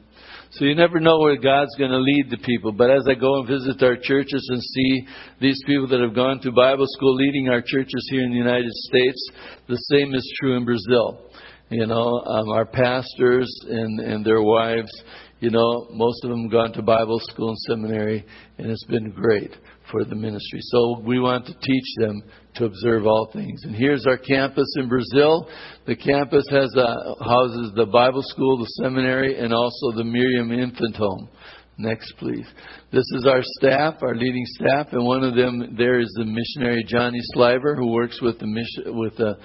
So 0.55 0.65
you 0.65 0.75
never 0.75 0.99
know 0.99 1.17
where 1.17 1.35
God's 1.35 1.75
going 1.79 1.89
to 1.89 1.97
lead 1.97 2.27
the 2.29 2.37
people. 2.37 2.71
But 2.71 2.91
as 2.91 3.07
I 3.09 3.15
go 3.15 3.39
and 3.39 3.47
visit 3.47 3.81
our 3.81 3.95
churches 3.95 4.47
and 4.51 4.61
see 4.61 5.07
these 5.41 5.59
people 5.65 5.87
that 5.87 5.99
have 5.99 6.13
gone 6.13 6.39
to 6.41 6.51
Bible 6.51 6.85
school 6.89 7.15
leading 7.15 7.49
our 7.49 7.61
churches 7.61 8.07
here 8.11 8.23
in 8.23 8.29
the 8.29 8.37
United 8.37 8.71
States, 8.71 9.29
the 9.67 9.77
same 9.91 10.13
is 10.13 10.37
true 10.39 10.55
in 10.55 10.63
Brazil. 10.63 11.31
You 11.69 11.87
know, 11.87 12.19
um, 12.19 12.49
our 12.49 12.65
pastors 12.65 13.51
and, 13.67 13.99
and 13.99 14.23
their 14.23 14.43
wives, 14.43 14.91
you 15.39 15.49
know, 15.49 15.87
most 15.89 16.23
of 16.23 16.29
them 16.29 16.49
gone 16.49 16.71
to 16.73 16.83
Bible 16.83 17.19
school 17.19 17.49
and 17.49 17.57
seminary, 17.57 18.23
and 18.59 18.69
it's 18.69 18.85
been 18.85 19.09
great 19.09 19.55
for 19.93 20.03
the 20.03 20.15
ministry. 20.15 20.59
So 20.63 20.99
we 21.05 21.19
want 21.19 21.45
to 21.45 21.53
teach 21.53 21.85
them 21.97 22.23
to 22.55 22.65
observe 22.65 23.05
all 23.05 23.29
things. 23.31 23.61
And 23.63 23.75
here's 23.75 24.07
our 24.07 24.17
campus 24.17 24.67
in 24.77 24.89
Brazil. 24.89 25.47
The 25.85 25.95
campus 25.95 26.45
has 26.49 26.75
uh, 26.75 27.13
houses 27.23 27.71
the 27.75 27.85
Bible 27.85 28.23
school, 28.23 28.57
the 28.57 28.83
seminary, 28.83 29.37
and 29.37 29.53
also 29.53 29.91
the 29.95 30.03
Miriam 30.03 30.51
Infant 30.51 30.95
Home. 30.95 31.29
Next, 31.77 32.11
please. 32.17 32.47
This 32.91 33.05
is 33.15 33.25
our 33.27 33.41
staff, 33.41 33.95
our 34.01 34.15
leading 34.15 34.45
staff, 34.45 34.87
and 34.91 35.05
one 35.05 35.23
of 35.23 35.35
them 35.35 35.75
there 35.75 35.99
is 35.99 36.11
the 36.17 36.25
missionary 36.25 36.83
Johnny 36.87 37.19
Sliver, 37.33 37.75
who 37.75 37.91
works 37.91 38.21
with 38.21 38.37
the 38.39 38.47
with 38.87 39.15
the 39.17 39.37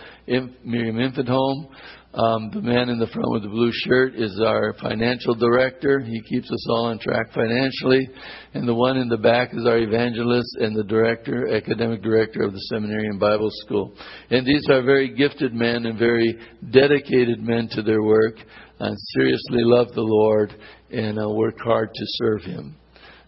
Miriam 0.64 0.98
Infant 0.98 1.28
Home. 1.28 1.68
Um, 2.14 2.50
the 2.54 2.62
man 2.62 2.88
in 2.88 2.98
the 2.98 3.06
front 3.08 3.30
with 3.32 3.42
the 3.42 3.50
blue 3.50 3.70
shirt 3.70 4.14
is 4.14 4.40
our 4.42 4.74
financial 4.80 5.34
director. 5.34 6.00
He 6.00 6.22
keeps 6.22 6.50
us 6.50 6.66
all 6.70 6.86
on 6.86 6.98
track 6.98 7.32
financially. 7.34 8.08
And 8.54 8.66
the 8.66 8.74
one 8.74 8.96
in 8.96 9.08
the 9.08 9.18
back 9.18 9.50
is 9.52 9.66
our 9.66 9.76
evangelist 9.76 10.56
and 10.58 10.74
the 10.74 10.84
director, 10.84 11.54
academic 11.54 12.02
director 12.02 12.42
of 12.42 12.52
the 12.52 12.60
seminary 12.72 13.08
and 13.08 13.20
Bible 13.20 13.50
school. 13.66 13.92
And 14.30 14.46
these 14.46 14.64
are 14.70 14.82
very 14.82 15.14
gifted 15.14 15.52
men 15.52 15.84
and 15.84 15.98
very 15.98 16.38
dedicated 16.70 17.40
men 17.40 17.68
to 17.72 17.82
their 17.82 18.02
work 18.02 18.36
and 18.80 18.96
seriously 19.14 19.62
love 19.62 19.88
the 19.94 20.00
Lord 20.00 20.54
and 20.90 21.22
uh, 21.22 21.28
work 21.28 21.58
hard 21.62 21.90
to 21.92 22.04
serve 22.04 22.42
Him. 22.42 22.76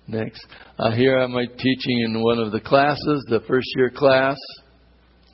Next. 0.07 0.45
Uh, 0.79 0.91
here 0.93 1.19
I'm 1.19 1.35
teaching 1.35 2.01
in 2.07 2.23
one 2.23 2.39
of 2.39 2.51
the 2.51 2.61
classes, 2.61 3.27
the 3.29 3.43
first 3.47 3.69
year 3.77 3.91
class. 3.91 4.39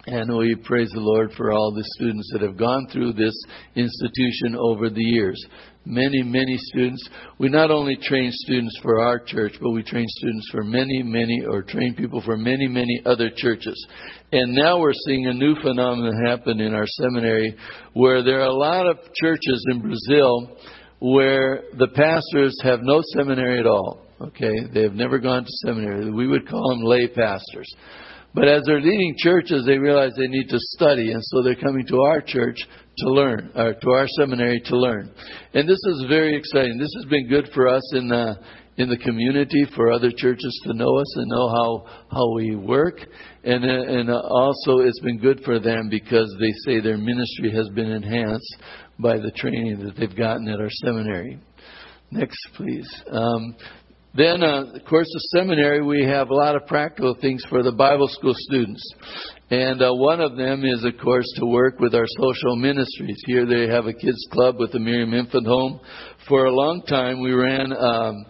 And 0.07 0.37
we 0.37 0.55
praise 0.55 0.91
the 0.93 1.01
Lord 1.01 1.33
for 1.37 1.51
all 1.51 1.73
the 1.73 1.83
students 1.97 2.31
that 2.33 2.43
have 2.43 2.57
gone 2.57 2.87
through 2.93 3.15
this 3.15 3.35
institution 3.75 4.55
over 4.57 4.89
the 4.89 5.03
years. 5.03 5.45
Many, 5.85 6.23
many 6.23 6.57
students. 6.59 7.09
We 7.39 7.49
not 7.49 7.73
only 7.73 7.97
train 7.97 8.31
students 8.31 8.79
for 8.83 9.01
our 9.01 9.19
church, 9.19 9.55
but 9.61 9.71
we 9.71 9.83
train 9.83 10.07
students 10.07 10.49
for 10.53 10.63
many, 10.63 11.03
many, 11.03 11.45
or 11.45 11.63
train 11.63 11.97
people 11.97 12.23
for 12.25 12.37
many, 12.37 12.69
many 12.69 13.03
other 13.05 13.31
churches. 13.37 13.87
And 14.31 14.55
now 14.55 14.79
we're 14.79 14.93
seeing 15.07 15.27
a 15.27 15.35
new 15.35 15.57
phenomenon 15.61 16.25
happen 16.25 16.61
in 16.61 16.73
our 16.73 16.87
seminary 16.87 17.57
where 17.95 18.23
there 18.23 18.41
are 18.43 18.47
a 18.47 18.55
lot 18.55 18.87
of 18.87 18.99
churches 19.21 19.67
in 19.73 19.81
Brazil 19.81 20.57
where 21.01 21.65
the 21.79 21.89
pastors 21.89 22.57
have 22.63 22.79
no 22.83 23.03
seminary 23.17 23.59
at 23.59 23.67
all. 23.67 24.07
Okay? 24.21 24.55
They 24.73 24.83
have 24.83 24.95
never 24.95 25.19
gone 25.19 25.43
to 25.43 25.51
seminary. 25.67 26.13
We 26.13 26.29
would 26.29 26.49
call 26.49 26.69
them 26.71 26.85
lay 26.85 27.09
pastors. 27.09 27.75
But 28.37 28.49
as 28.49 28.65
they're 28.67 28.83
leading 28.83 29.15
churches, 29.17 29.65
they 29.65 29.79
realize 29.79 30.13
they 30.15 30.29
need 30.29 30.51
to 30.51 30.59
study, 30.59 31.13
and 31.13 31.23
so 31.25 31.43
they're 31.43 31.55
coming 31.55 31.87
to 31.87 32.03
our 32.03 32.21
church 32.21 32.59
to 32.99 33.09
learn, 33.09 33.51
or 33.55 33.73
to 33.73 33.91
our 33.91 34.07
seminary 34.19 34.61
to 34.67 34.77
learn. 34.77 35.11
And 35.55 35.67
this 35.67 35.81
is 35.87 36.05
very 36.07 36.37
exciting. 36.37 36.77
This 36.77 36.93
has 36.97 37.07
been 37.07 37.29
good 37.31 37.49
for 37.55 37.67
us 37.67 37.83
in 37.95 38.09
the 38.09 38.37
in 38.77 38.91
the 38.91 38.99
community 38.99 39.65
for 39.75 39.91
other 39.91 40.11
churches 40.15 40.61
to 40.65 40.75
know 40.75 40.99
us 40.99 41.17
and 41.17 41.29
know 41.29 41.49
how 41.49 41.87
how 42.13 42.35
we 42.35 42.57
work, 42.57 43.01
and 43.43 43.65
and 43.65 44.11
also 44.11 44.81
it's 44.81 45.01
been 45.01 45.19
good 45.19 45.41
for 45.43 45.59
them 45.59 45.89
because 45.89 46.31
they 46.39 46.53
say 46.67 46.79
their 46.79 46.99
ministry 46.99 47.51
has 47.51 47.71
been 47.71 47.91
enhanced 47.91 48.57
by 48.99 49.17
the 49.17 49.31
training 49.31 49.83
that 49.83 49.97
they've 49.97 50.15
gotten 50.15 50.47
at 50.49 50.61
our 50.61 50.69
seminary. 50.85 51.41
Next, 52.11 52.39
please. 52.55 52.89
Um, 53.11 53.57
then, 54.17 54.43
uh, 54.43 54.73
of 54.75 54.85
course, 54.85 55.07
the 55.13 55.39
seminary, 55.39 55.83
we 55.83 56.05
have 56.05 56.31
a 56.31 56.35
lot 56.35 56.57
of 56.57 56.67
practical 56.67 57.17
things 57.21 57.45
for 57.49 57.63
the 57.63 57.73
Bible 57.73 58.09
school 58.09 58.35
students. 58.37 58.83
And 59.51 59.83
uh, 59.83 59.93
one 59.93 60.21
of 60.21 60.37
them 60.37 60.65
is, 60.65 60.85
of 60.85 60.95
course, 61.03 61.27
to 61.37 61.47
work 61.47 61.79
with 61.79 61.95
our 61.95 62.07
social 62.07 62.57
ministries. 62.57 63.21
Here 63.27 63.47
they 63.47 63.69
have 63.73 63.87
a 63.87 63.93
kids 63.93 64.27
club 64.33 64.57
with 64.59 64.73
the 64.73 64.79
Miriam 64.79 65.15
Infant 65.15 65.47
Home. 65.47 65.81
For 66.29 66.47
a 66.47 66.53
long 66.53 66.83
time, 66.89 67.21
we 67.21 67.33
ran 67.33 67.73
um, 67.73 68.27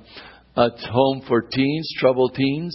a 0.56 0.70
home 0.90 1.22
for 1.26 1.42
teens, 1.42 1.88
troubled 1.98 2.34
teens. 2.34 2.74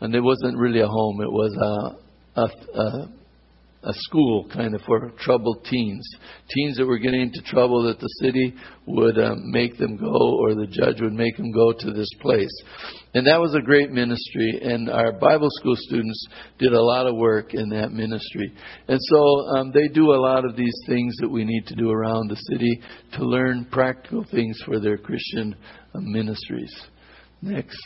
And 0.00 0.14
it 0.14 0.20
wasn't 0.20 0.56
really 0.56 0.80
a 0.80 0.86
home, 0.86 1.20
it 1.20 1.30
was 1.30 1.98
a, 2.36 2.40
a, 2.40 2.80
a 2.80 3.08
a 3.82 3.92
school 3.94 4.46
kind 4.52 4.74
of 4.74 4.82
for 4.82 5.10
troubled 5.18 5.64
teens. 5.64 6.06
Teens 6.50 6.76
that 6.76 6.86
were 6.86 6.98
getting 6.98 7.22
into 7.22 7.40
trouble 7.42 7.84
that 7.84 7.98
the 7.98 8.08
city 8.22 8.54
would 8.86 9.18
um, 9.18 9.50
make 9.50 9.78
them 9.78 9.96
go 9.96 10.38
or 10.38 10.54
the 10.54 10.66
judge 10.66 11.00
would 11.00 11.14
make 11.14 11.36
them 11.36 11.50
go 11.50 11.72
to 11.72 11.90
this 11.92 12.10
place. 12.20 12.62
And 13.14 13.26
that 13.26 13.40
was 13.40 13.54
a 13.54 13.64
great 13.64 13.90
ministry 13.90 14.60
and 14.62 14.90
our 14.90 15.12
Bible 15.12 15.48
school 15.50 15.76
students 15.76 16.26
did 16.58 16.72
a 16.72 16.82
lot 16.82 17.06
of 17.06 17.16
work 17.16 17.54
in 17.54 17.70
that 17.70 17.90
ministry. 17.92 18.52
And 18.88 18.98
so 19.00 19.22
um, 19.56 19.72
they 19.72 19.88
do 19.88 20.12
a 20.12 20.20
lot 20.20 20.44
of 20.44 20.56
these 20.56 20.78
things 20.86 21.16
that 21.20 21.28
we 21.28 21.44
need 21.44 21.66
to 21.68 21.74
do 21.74 21.90
around 21.90 22.28
the 22.28 22.36
city 22.50 22.80
to 23.14 23.24
learn 23.24 23.66
practical 23.70 24.26
things 24.30 24.60
for 24.66 24.78
their 24.78 24.98
Christian 24.98 25.56
uh, 25.94 26.00
ministries. 26.00 26.74
Next. 27.40 27.78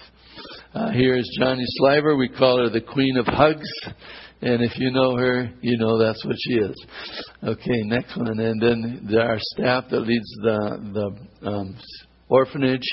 Uh, 0.75 0.91
here 0.91 1.17
is 1.17 1.39
Johnny 1.39 1.65
Sliver. 1.65 2.17
We 2.17 2.29
call 2.29 2.59
her 2.59 2.69
the 2.69 2.81
Queen 2.81 3.17
of 3.17 3.27
Hugs. 3.27 3.71
And 4.45 4.63
if 4.63 4.79
you 4.79 4.91
know 4.91 5.17
her, 5.17 5.51
you 5.63 5.79
know 5.79 5.97
that's 5.97 6.23
what 6.23 6.37
she 6.39 6.57
is. 6.57 6.87
Okay, 7.43 7.83
next 7.85 8.15
one. 8.15 8.39
And 8.39 8.61
then 8.61 9.17
our 9.19 9.39
staff 9.39 9.85
that 9.91 10.01
leads 10.01 10.31
the 10.43 11.17
the 11.41 11.49
um, 11.49 11.79
orphanage. 12.29 12.87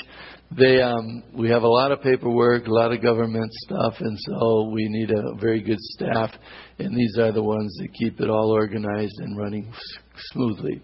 They 0.56 0.80
um, 0.80 1.22
we 1.34 1.50
have 1.50 1.62
a 1.62 1.68
lot 1.68 1.92
of 1.92 2.00
paperwork, 2.00 2.66
a 2.66 2.72
lot 2.72 2.90
of 2.90 3.02
government 3.02 3.52
stuff, 3.66 3.96
and 4.00 4.18
so 4.18 4.70
we 4.72 4.86
need 4.88 5.10
a 5.10 5.34
very 5.42 5.60
good 5.60 5.78
staff. 5.78 6.30
And 6.78 6.96
these 6.96 7.18
are 7.18 7.32
the 7.32 7.42
ones 7.42 7.76
that 7.80 7.92
keep 7.92 8.18
it 8.22 8.30
all 8.30 8.50
organized 8.50 9.18
and 9.18 9.36
running 9.36 9.70
smoothly. 10.32 10.80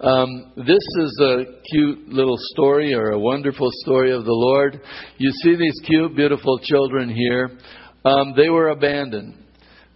Um, 0.00 0.52
this 0.56 0.84
is 0.98 1.20
a 1.22 1.44
cute 1.72 2.06
little 2.10 2.38
story 2.52 2.92
or 2.92 3.12
a 3.12 3.18
wonderful 3.18 3.70
story 3.84 4.12
of 4.12 4.26
the 4.26 4.32
Lord. 4.32 4.78
You 5.16 5.30
see 5.42 5.56
these 5.56 5.80
cute, 5.86 6.14
beautiful 6.14 6.58
children 6.58 7.08
here. 7.08 7.50
Um, 8.04 8.34
they 8.36 8.50
were 8.50 8.68
abandoned. 8.68 9.40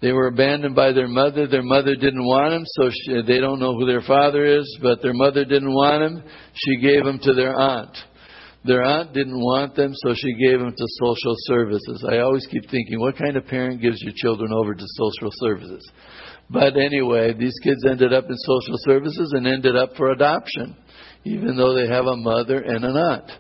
They 0.05 0.13
were 0.13 0.27
abandoned 0.27 0.75
by 0.75 0.93
their 0.93 1.09
mother. 1.09 1.47
Their 1.47 1.63
mother 1.63 1.95
didn't 1.95 2.27
want 2.27 2.51
them, 2.51 2.65
so 2.77 2.91
she, 2.91 3.23
they 3.27 3.41
don't 3.41 3.59
know 3.59 3.73
who 3.75 3.87
their 3.87 4.03
father 4.03 4.45
is, 4.45 4.79
but 4.83 5.01
their 5.01 5.15
mother 5.15 5.47
didn't 5.47 5.73
want 5.73 6.03
them. 6.03 6.23
She 6.53 6.77
gave 6.77 7.05
them 7.05 7.19
to 7.23 7.33
their 7.33 7.55
aunt. 7.55 7.97
Their 8.67 8.83
aunt 8.83 9.15
didn't 9.15 9.41
want 9.41 9.75
them, 9.75 9.93
so 9.95 10.13
she 10.15 10.35
gave 10.35 10.59
them 10.59 10.75
to 10.77 10.87
social 11.01 11.35
services. 11.47 12.05
I 12.07 12.19
always 12.19 12.47
keep 12.49 12.71
thinking, 12.71 13.01
what 13.01 13.17
kind 13.17 13.35
of 13.39 13.47
parent 13.47 13.81
gives 13.81 14.03
your 14.03 14.13
children 14.15 14.53
over 14.53 14.75
to 14.75 14.85
social 14.87 15.31
services? 15.37 15.91
But 16.51 16.77
anyway, 16.77 17.33
these 17.33 17.59
kids 17.63 17.83
ended 17.89 18.13
up 18.13 18.25
in 18.29 18.37
social 18.37 18.77
services 18.85 19.33
and 19.35 19.47
ended 19.47 19.75
up 19.75 19.97
for 19.97 20.11
adoption, 20.11 20.77
even 21.25 21.57
though 21.57 21.73
they 21.73 21.89
have 21.89 22.05
a 22.05 22.17
mother 22.17 22.59
and 22.59 22.85
an 22.85 22.95
aunt 22.95 23.31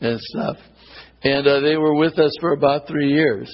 and 0.00 0.18
stuff. 0.20 0.56
And 1.22 1.46
uh, 1.46 1.60
they 1.60 1.76
were 1.76 1.94
with 1.94 2.18
us 2.18 2.36
for 2.40 2.54
about 2.54 2.88
three 2.88 3.12
years. 3.12 3.48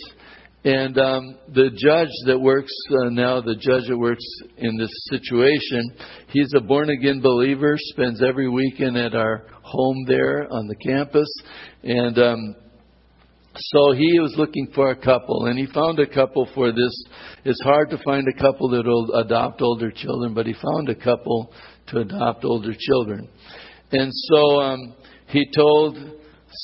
And 0.64 0.96
um, 0.96 1.38
the 1.53 1.68
judge 1.77 2.09
that 2.24 2.40
works 2.40 2.72
uh, 2.90 3.11
now, 3.11 3.42
the 3.42 3.55
judge 3.55 3.87
that 3.88 3.98
works 3.98 4.24
in 4.57 4.79
this 4.79 4.90
situation, 5.11 5.92
he's 6.29 6.50
a 6.57 6.61
born 6.61 6.88
again 6.88 7.20
believer, 7.20 7.74
spends 7.77 8.22
every 8.22 8.48
weekend 8.48 8.96
at 8.96 9.14
our 9.14 9.44
home 9.62 10.07
there 10.09 10.48
on 10.50 10.66
the 10.66 10.77
campus. 10.77 11.29
And 11.83 12.18
um, 12.18 12.57
so 13.57 13.92
he 13.92 14.18
was 14.20 14.35
looking 14.38 14.68
for 14.74 14.90
a 14.90 14.96
couple, 14.96 15.46
and 15.46 15.59
he 15.59 15.66
found 15.66 15.98
a 15.98 16.07
couple 16.07 16.48
for 16.55 16.72
this. 16.72 17.05
It's 17.44 17.62
hard 17.62 17.90
to 17.90 17.98
find 18.03 18.27
a 18.27 18.40
couple 18.40 18.70
that 18.70 18.87
will 18.87 19.20
adopt 19.20 19.61
older 19.61 19.90
children, 19.90 20.33
but 20.33 20.46
he 20.46 20.55
found 20.55 20.88
a 20.88 20.94
couple 20.94 21.53
to 21.88 21.98
adopt 21.98 22.42
older 22.44 22.72
children. 22.79 23.29
And 23.92 24.11
so 24.11 24.61
um, 24.61 24.94
he 25.27 25.46
told 25.55 25.98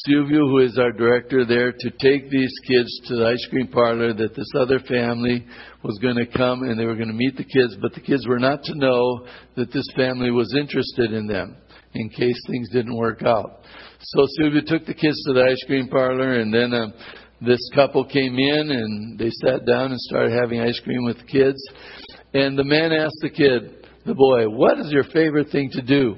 Silvio, 0.06 0.46
who 0.46 0.58
is 0.58 0.78
our 0.78 0.92
director 0.92 1.44
there, 1.44 1.72
to 1.72 1.90
take 1.90 2.30
these 2.30 2.52
kids 2.66 3.00
to 3.06 3.16
the 3.16 3.26
ice 3.26 3.44
cream 3.50 3.66
parlor 3.66 4.12
that 4.14 4.36
this 4.36 4.50
other 4.56 4.78
family 4.80 5.44
was 5.82 5.98
going 6.00 6.16
to 6.16 6.26
come 6.26 6.62
and 6.62 6.78
they 6.78 6.84
were 6.84 6.94
going 6.94 7.08
to 7.08 7.14
meet 7.14 7.36
the 7.36 7.44
kids, 7.44 7.76
but 7.82 7.92
the 7.94 8.00
kids 8.00 8.26
were 8.26 8.38
not 8.38 8.62
to 8.64 8.74
know 8.76 9.26
that 9.56 9.72
this 9.72 9.86
family 9.96 10.30
was 10.30 10.54
interested 10.54 11.12
in 11.12 11.26
them 11.26 11.56
in 11.94 12.08
case 12.08 12.40
things 12.46 12.70
didn't 12.70 12.96
work 12.96 13.22
out. 13.22 13.62
So 14.00 14.26
Silvio 14.38 14.60
took 14.64 14.86
the 14.86 14.94
kids 14.94 15.20
to 15.26 15.32
the 15.32 15.42
ice 15.42 15.62
cream 15.66 15.88
parlor 15.88 16.38
and 16.40 16.54
then 16.54 16.72
um, 16.72 16.94
this 17.40 17.60
couple 17.74 18.04
came 18.04 18.38
in 18.38 18.70
and 18.70 19.18
they 19.18 19.30
sat 19.44 19.66
down 19.66 19.90
and 19.90 20.00
started 20.00 20.32
having 20.32 20.60
ice 20.60 20.78
cream 20.84 21.04
with 21.04 21.18
the 21.18 21.24
kids. 21.24 21.60
And 22.32 22.56
the 22.56 22.64
man 22.64 22.92
asked 22.92 23.18
the 23.22 23.30
kid, 23.30 23.86
the 24.06 24.14
boy, 24.14 24.48
what 24.48 24.78
is 24.78 24.92
your 24.92 25.04
favorite 25.04 25.50
thing 25.50 25.70
to 25.72 25.82
do? 25.82 26.16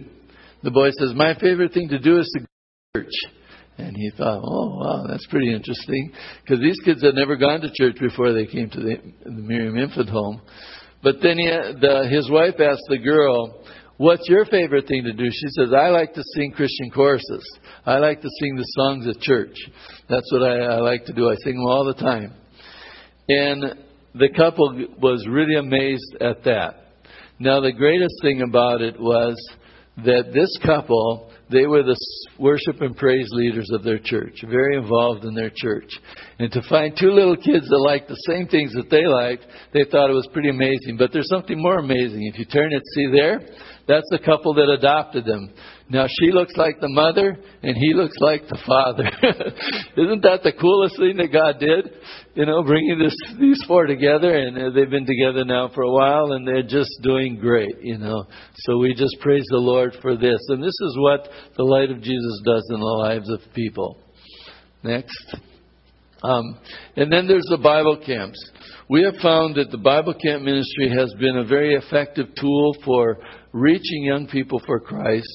The 0.63 0.71
boy 0.71 0.91
says, 0.91 1.15
my 1.15 1.35
favorite 1.41 1.73
thing 1.73 1.89
to 1.89 1.99
do 1.99 2.19
is 2.19 2.31
to 2.35 2.41
go 2.41 2.47
to 2.47 3.05
church. 3.05 3.42
And 3.79 3.97
he 3.97 4.11
thought, 4.17 4.41
oh, 4.45 4.79
wow, 4.79 5.07
that's 5.09 5.27
pretty 5.27 5.53
interesting. 5.53 6.13
Because 6.43 6.61
these 6.61 6.79
kids 6.85 7.03
had 7.03 7.15
never 7.15 7.37
gone 7.37 7.61
to 7.63 7.71
church 7.73 7.97
before 8.01 8.33
they 8.33 8.47
came 8.47 8.69
to 8.71 8.81
the, 8.81 8.97
the 9.25 9.31
Miriam 9.31 9.77
Infant 9.77 10.11
Home. 10.11 10.43
But 11.03 11.17
then 11.23 11.39
he, 11.39 11.47
the, 11.47 12.09
his 12.11 12.31
wife 12.31 12.55
asked 12.61 12.85
the 12.89 12.99
girl, 12.99 13.65
what's 13.97 14.29
your 14.29 14.45
favorite 14.45 14.87
thing 14.87 15.05
to 15.05 15.13
do? 15.13 15.25
She 15.25 15.49
says, 15.49 15.73
I 15.73 15.89
like 15.89 16.15
to 16.15 16.23
sing 16.35 16.53
Christian 16.53 16.91
choruses. 16.91 17.45
I 17.85 17.99
like 17.99 18.21
to 18.21 18.29
sing 18.41 18.57
the 18.57 18.67
songs 18.77 19.09
at 19.09 19.21
church. 19.21 19.57
That's 20.09 20.31
what 20.33 20.43
I, 20.43 20.59
I 20.59 20.77
like 20.77 21.07
to 21.07 21.13
do. 21.13 21.31
I 21.31 21.35
sing 21.43 21.55
them 21.55 21.67
all 21.67 21.85
the 21.85 21.95
time. 21.95 22.35
And 23.29 23.75
the 24.15 24.29
couple 24.37 24.87
was 25.01 25.27
really 25.29 25.57
amazed 25.57 26.17
at 26.21 26.45
that. 26.45 26.75
Now, 27.39 27.61
the 27.61 27.73
greatest 27.73 28.15
thing 28.23 28.43
about 28.43 28.83
it 28.83 29.01
was 29.01 29.35
that 30.05 30.33
this 30.33 30.57
couple 30.65 31.32
they 31.53 31.67
were 31.67 31.83
the 31.83 31.97
worship 32.38 32.81
and 32.81 32.97
praise 32.97 33.29
leaders 33.31 33.69
of 33.73 33.83
their 33.85 33.99
church, 33.99 34.41
very 34.49 34.77
involved 34.77 35.25
in 35.25 35.35
their 35.35 35.51
church. 35.55 35.91
And 36.38 36.51
to 36.53 36.62
find 36.69 36.97
two 36.99 37.11
little 37.11 37.37
kids 37.37 37.69
that 37.69 37.79
liked 37.79 38.09
the 38.09 38.23
same 38.27 38.49
things 38.49 38.73
that 38.73 38.91
they 38.91 39.07
liked, 39.07 39.47
they 39.73 39.85
thought 39.85 40.11
it 40.11 40.15
was 40.15 40.29
pretty 40.33 40.49
amazing. 40.49 40.97
But 40.99 41.12
there's 41.12 41.29
something 41.29 41.61
more 41.61 41.79
amazing. 41.79 42.27
If 42.27 42.38
you 42.38 42.45
turn 42.47 42.73
it, 42.73 42.83
see 42.95 43.11
there? 43.12 43.41
That's 43.88 44.07
the 44.11 44.18
couple 44.18 44.55
that 44.55 44.68
adopted 44.68 45.25
them. 45.25 45.53
Now 45.88 46.07
she 46.07 46.31
looks 46.31 46.55
like 46.57 46.81
the 46.81 46.88
mother 46.88 47.37
and 47.62 47.77
he 47.77 47.95
looks 47.95 48.16
like 48.21 48.42
the 48.49 48.59
father. 48.66 49.05
Isn't 49.97 50.23
that 50.23 50.42
the 50.42 50.53
coolest 50.53 50.97
thing 50.99 51.16
that 51.16 51.33
God 51.33 51.59
did? 51.59 51.90
You 52.35 52.47
know, 52.47 52.62
bringing 52.62 52.99
this, 52.99 53.14
these 53.40 53.62
four 53.66 53.87
together 53.87 54.35
and 54.35 54.57
uh, 54.57 54.71
they've 54.71 54.88
been 54.88 55.07
together 55.07 55.45
now 55.45 55.68
for 55.75 55.83
a 55.83 55.90
while 55.90 56.33
and 56.33 56.47
they're 56.47 56.62
just 56.62 56.90
doing 57.03 57.38
great, 57.38 57.83
you 57.83 57.99
know. 57.99 58.25
So 58.55 58.79
we 58.79 58.95
just 58.95 59.16
praise 59.21 59.45
the 59.51 59.59
Lord 59.59 59.97
for 60.01 60.16
this. 60.16 60.38
And 60.49 60.62
this 60.62 60.68
is 60.68 60.97
what 60.99 61.29
the 61.57 61.64
light 61.64 61.90
of 61.90 62.01
Jesus 62.01 62.40
does 62.47 62.66
in 62.71 62.81
the 62.81 62.87
lives 62.87 63.29
of 63.29 63.40
people. 63.53 63.99
Next. 64.85 65.37
Um, 66.23 66.59
and 66.97 67.12
then 67.12 67.27
there's 67.27 67.47
the 67.51 67.59
Bible 67.59 68.01
camps. 68.05 68.38
We 68.88 69.03
have 69.03 69.16
found 69.23 69.57
that 69.57 69.71
the 69.71 69.79
Bible 69.79 70.14
camp 70.14 70.42
ministry 70.42 70.88
has 70.97 71.12
been 71.18 71.38
a 71.38 71.45
very 71.45 71.75
effective 71.75 72.29
tool 72.38 72.77
for 72.85 73.18
reaching 73.53 74.05
young 74.05 74.27
people 74.27 74.61
for 74.67 74.81
Christ, 74.81 75.29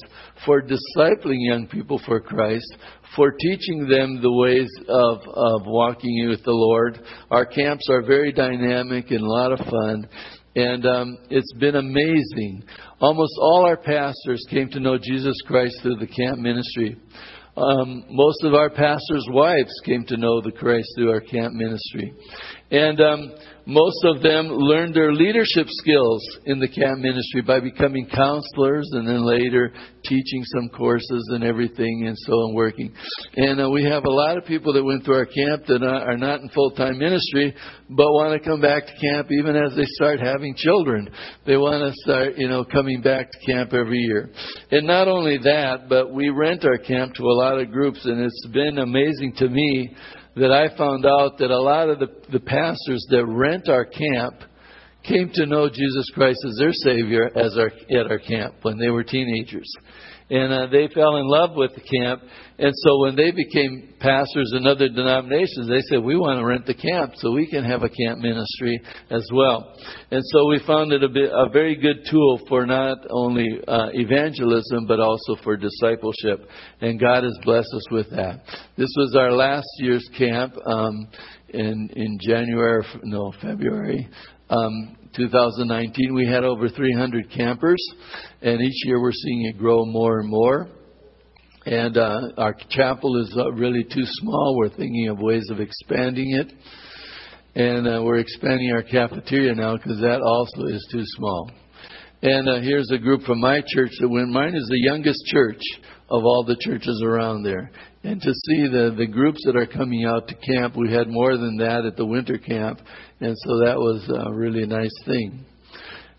for 0.44 0.62
discipling 0.62 1.38
young 1.38 1.68
people 1.70 2.00
for 2.04 2.20
Christ, 2.20 2.76
for 3.16 3.32
teaching 3.32 3.88
them 3.88 4.20
the 4.20 4.32
ways 4.32 4.70
of, 4.88 5.18
of 5.28 5.66
walking 5.66 6.28
with 6.28 6.42
the 6.44 6.52
Lord. 6.52 7.00
Our 7.30 7.46
camps 7.46 7.88
are 7.90 8.02
very 8.02 8.32
dynamic 8.32 9.10
and 9.10 9.20
a 9.20 9.28
lot 9.28 9.52
of 9.52 9.58
fun. 9.58 10.08
And 10.56 10.86
um, 10.86 11.18
it's 11.30 11.52
been 11.54 11.76
amazing. 11.76 12.64
Almost 13.00 13.32
all 13.40 13.64
our 13.64 13.76
pastors 13.76 14.44
came 14.50 14.68
to 14.70 14.80
know 14.80 14.98
Jesus 14.98 15.36
Christ 15.46 15.78
through 15.82 15.96
the 15.96 16.06
camp 16.06 16.38
ministry. 16.38 16.96
Um, 17.56 18.04
most 18.08 18.44
of 18.44 18.54
our 18.54 18.70
pastors' 18.70 19.26
wives 19.30 19.72
came 19.84 20.04
to 20.06 20.16
know 20.16 20.40
the 20.40 20.52
Christ 20.52 20.88
through 20.96 21.10
our 21.10 21.20
camp 21.20 21.54
ministry. 21.54 22.12
And 22.70 23.00
um, 23.00 23.32
most 23.68 24.02
of 24.04 24.22
them 24.22 24.48
learned 24.48 24.94
their 24.94 25.12
leadership 25.12 25.66
skills 25.68 26.22
in 26.46 26.58
the 26.58 26.68
camp 26.68 27.00
ministry 27.00 27.42
by 27.42 27.60
becoming 27.60 28.08
counselors 28.08 28.88
and 28.92 29.06
then 29.06 29.26
later 29.26 29.72
teaching 30.04 30.42
some 30.44 30.70
courses 30.70 31.30
and 31.34 31.44
everything 31.44 32.06
and 32.06 32.16
so 32.20 32.32
on 32.32 32.54
working. 32.54 32.90
And 33.36 33.60
uh, 33.60 33.68
we 33.68 33.84
have 33.84 34.06
a 34.06 34.10
lot 34.10 34.38
of 34.38 34.46
people 34.46 34.72
that 34.72 34.82
went 34.82 35.04
through 35.04 35.16
our 35.16 35.26
camp 35.26 35.66
that 35.66 35.82
are 35.82 36.16
not 36.16 36.40
in 36.40 36.48
full-time 36.48 36.98
ministry 36.98 37.54
but 37.90 38.06
want 38.06 38.40
to 38.40 38.48
come 38.48 38.62
back 38.62 38.86
to 38.86 38.92
camp 39.00 39.28
even 39.30 39.54
as 39.54 39.76
they 39.76 39.84
start 39.84 40.18
having 40.18 40.54
children. 40.54 41.10
They 41.46 41.58
want 41.58 41.82
to 41.82 42.00
start, 42.02 42.38
you 42.38 42.48
know, 42.48 42.64
coming 42.64 43.02
back 43.02 43.30
to 43.30 43.52
camp 43.52 43.74
every 43.74 43.98
year. 43.98 44.30
And 44.70 44.86
not 44.86 45.08
only 45.08 45.36
that, 45.38 45.90
but 45.90 46.12
we 46.12 46.30
rent 46.30 46.64
our 46.64 46.78
camp 46.78 47.14
to 47.14 47.22
a 47.24 47.36
lot 47.36 47.58
of 47.58 47.70
groups 47.70 48.00
and 48.04 48.20
it's 48.20 48.46
been 48.52 48.78
amazing 48.78 49.34
to 49.36 49.48
me 49.48 49.94
that 50.38 50.52
I 50.52 50.76
found 50.76 51.04
out 51.06 51.38
that 51.38 51.50
a 51.50 51.60
lot 51.60 51.88
of 51.88 51.98
the, 51.98 52.08
the 52.30 52.40
pastors 52.40 53.06
that 53.10 53.26
rent 53.26 53.68
our 53.68 53.84
camp 53.84 54.42
came 55.08 55.30
to 55.34 55.46
know 55.46 55.68
Jesus 55.68 56.10
Christ 56.14 56.38
as 56.46 56.56
their 56.58 56.72
Savior 56.72 57.30
as 57.36 57.56
our, 57.56 57.70
at 57.90 58.10
our 58.10 58.18
camp 58.18 58.56
when 58.62 58.78
they 58.78 58.90
were 58.90 59.04
teenagers 59.04 59.72
and 60.30 60.52
uh, 60.52 60.66
they 60.66 60.88
fell 60.94 61.16
in 61.16 61.26
love 61.26 61.50
with 61.54 61.72
the 61.74 61.80
camp. 61.80 62.22
And 62.58 62.72
so 62.74 62.98
when 63.00 63.16
they 63.16 63.30
became 63.30 63.94
pastors 64.00 64.52
in 64.56 64.66
other 64.66 64.88
denominations, 64.88 65.68
they 65.68 65.80
said, 65.88 66.02
"We 66.02 66.16
want 66.16 66.40
to 66.40 66.44
rent 66.44 66.66
the 66.66 66.74
camp 66.74 67.12
so 67.16 67.32
we 67.32 67.46
can 67.46 67.64
have 67.64 67.82
a 67.82 67.88
camp 67.88 68.18
ministry 68.18 68.80
as 69.10 69.26
well." 69.32 69.74
And 70.10 70.22
so 70.24 70.48
we 70.48 70.60
found 70.66 70.92
it 70.92 71.02
a, 71.02 71.08
bit, 71.08 71.30
a 71.32 71.48
very 71.50 71.76
good 71.76 72.04
tool 72.10 72.40
for 72.48 72.66
not 72.66 72.98
only 73.10 73.60
uh, 73.66 73.88
evangelism 73.94 74.86
but 74.86 75.00
also 75.00 75.36
for 75.42 75.56
discipleship. 75.56 76.48
And 76.80 77.00
God 77.00 77.24
has 77.24 77.38
blessed 77.44 77.72
us 77.74 77.90
with 77.90 78.10
that. 78.10 78.42
This 78.76 78.92
was 78.96 79.14
our 79.16 79.32
last 79.32 79.68
year's 79.78 80.08
camp 80.18 80.54
um, 80.66 81.08
in 81.50 81.90
in 81.94 82.18
January, 82.20 82.84
no 83.04 83.32
February. 83.40 84.08
Um, 84.50 84.97
2019, 85.14 86.14
we 86.14 86.26
had 86.26 86.44
over 86.44 86.68
300 86.68 87.30
campers, 87.30 87.82
and 88.42 88.60
each 88.60 88.86
year 88.86 89.00
we're 89.00 89.12
seeing 89.12 89.46
it 89.46 89.58
grow 89.58 89.84
more 89.84 90.20
and 90.20 90.28
more. 90.28 90.68
And 91.66 91.96
uh, 91.96 92.20
our 92.38 92.56
chapel 92.70 93.20
is 93.20 93.34
uh, 93.36 93.52
really 93.52 93.84
too 93.84 94.04
small. 94.04 94.56
We're 94.56 94.70
thinking 94.70 95.08
of 95.08 95.18
ways 95.18 95.48
of 95.50 95.60
expanding 95.60 96.34
it. 96.34 96.52
And 97.54 97.86
uh, 97.86 98.02
we're 98.02 98.18
expanding 98.18 98.70
our 98.72 98.82
cafeteria 98.82 99.54
now 99.54 99.76
because 99.76 100.00
that 100.00 100.20
also 100.22 100.66
is 100.66 100.88
too 100.90 101.02
small. 101.04 101.50
And 102.22 102.48
uh, 102.48 102.60
here's 102.60 102.90
a 102.90 102.98
group 102.98 103.22
from 103.22 103.40
my 103.40 103.60
church 103.66 103.90
that 104.00 104.08
went. 104.08 104.30
Mine 104.30 104.54
is 104.54 104.66
the 104.68 104.80
youngest 104.80 105.24
church 105.26 105.60
of 106.10 106.24
all 106.24 106.44
the 106.44 106.56
churches 106.60 107.02
around 107.04 107.42
there. 107.42 107.70
And 108.02 108.20
to 108.20 108.32
see 108.32 108.62
the, 108.68 108.94
the 108.96 109.06
groups 109.06 109.42
that 109.44 109.56
are 109.56 109.66
coming 109.66 110.04
out 110.04 110.28
to 110.28 110.34
camp, 110.34 110.76
we 110.76 110.92
had 110.92 111.08
more 111.08 111.36
than 111.36 111.56
that 111.58 111.84
at 111.84 111.96
the 111.96 112.06
winter 112.06 112.38
camp. 112.38 112.80
And 113.20 113.36
so 113.36 113.58
that 113.64 113.76
was 113.76 114.08
a 114.08 114.32
really 114.32 114.66
nice 114.66 114.94
thing. 115.04 115.44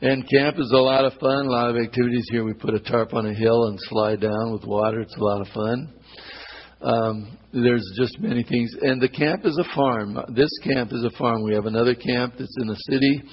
And 0.02 0.30
camp 0.30 0.58
is 0.60 0.72
a 0.72 0.78
lot 0.78 1.06
of 1.06 1.14
fun, 1.20 1.48
a 1.48 1.50
lot 1.50 1.70
of 1.70 1.76
activities 1.76 2.26
here. 2.32 2.46
We 2.46 2.54
put 2.54 2.74
a 2.74 2.80
tarp 2.80 3.14
on 3.14 3.26
a 3.26 3.34
hill 3.34 3.68
and 3.68 3.78
slide 3.82 4.22
down 4.22 4.54
with 4.54 4.64
water. 4.64 5.02
It's 5.02 5.18
a 5.18 5.24
lot 5.24 5.42
of 5.42 5.48
fun. 5.48 5.94
Um, 6.82 7.38
there's 7.52 7.84
just 7.98 8.20
many 8.20 8.44
things. 8.44 8.72
And 8.82 9.02
the 9.02 9.10
camp 9.10 9.46
is 9.46 9.58
a 9.58 9.76
farm. 9.76 10.18
This 10.36 10.52
camp 10.64 10.92
is 10.94 11.04
a 11.04 11.18
farm. 11.18 11.44
We 11.44 11.54
have 11.54 11.66
another 11.66 11.96
camp 11.96 12.36
that's 12.40 12.56
in 12.62 12.68
the 12.68 12.78
city, 12.90 13.24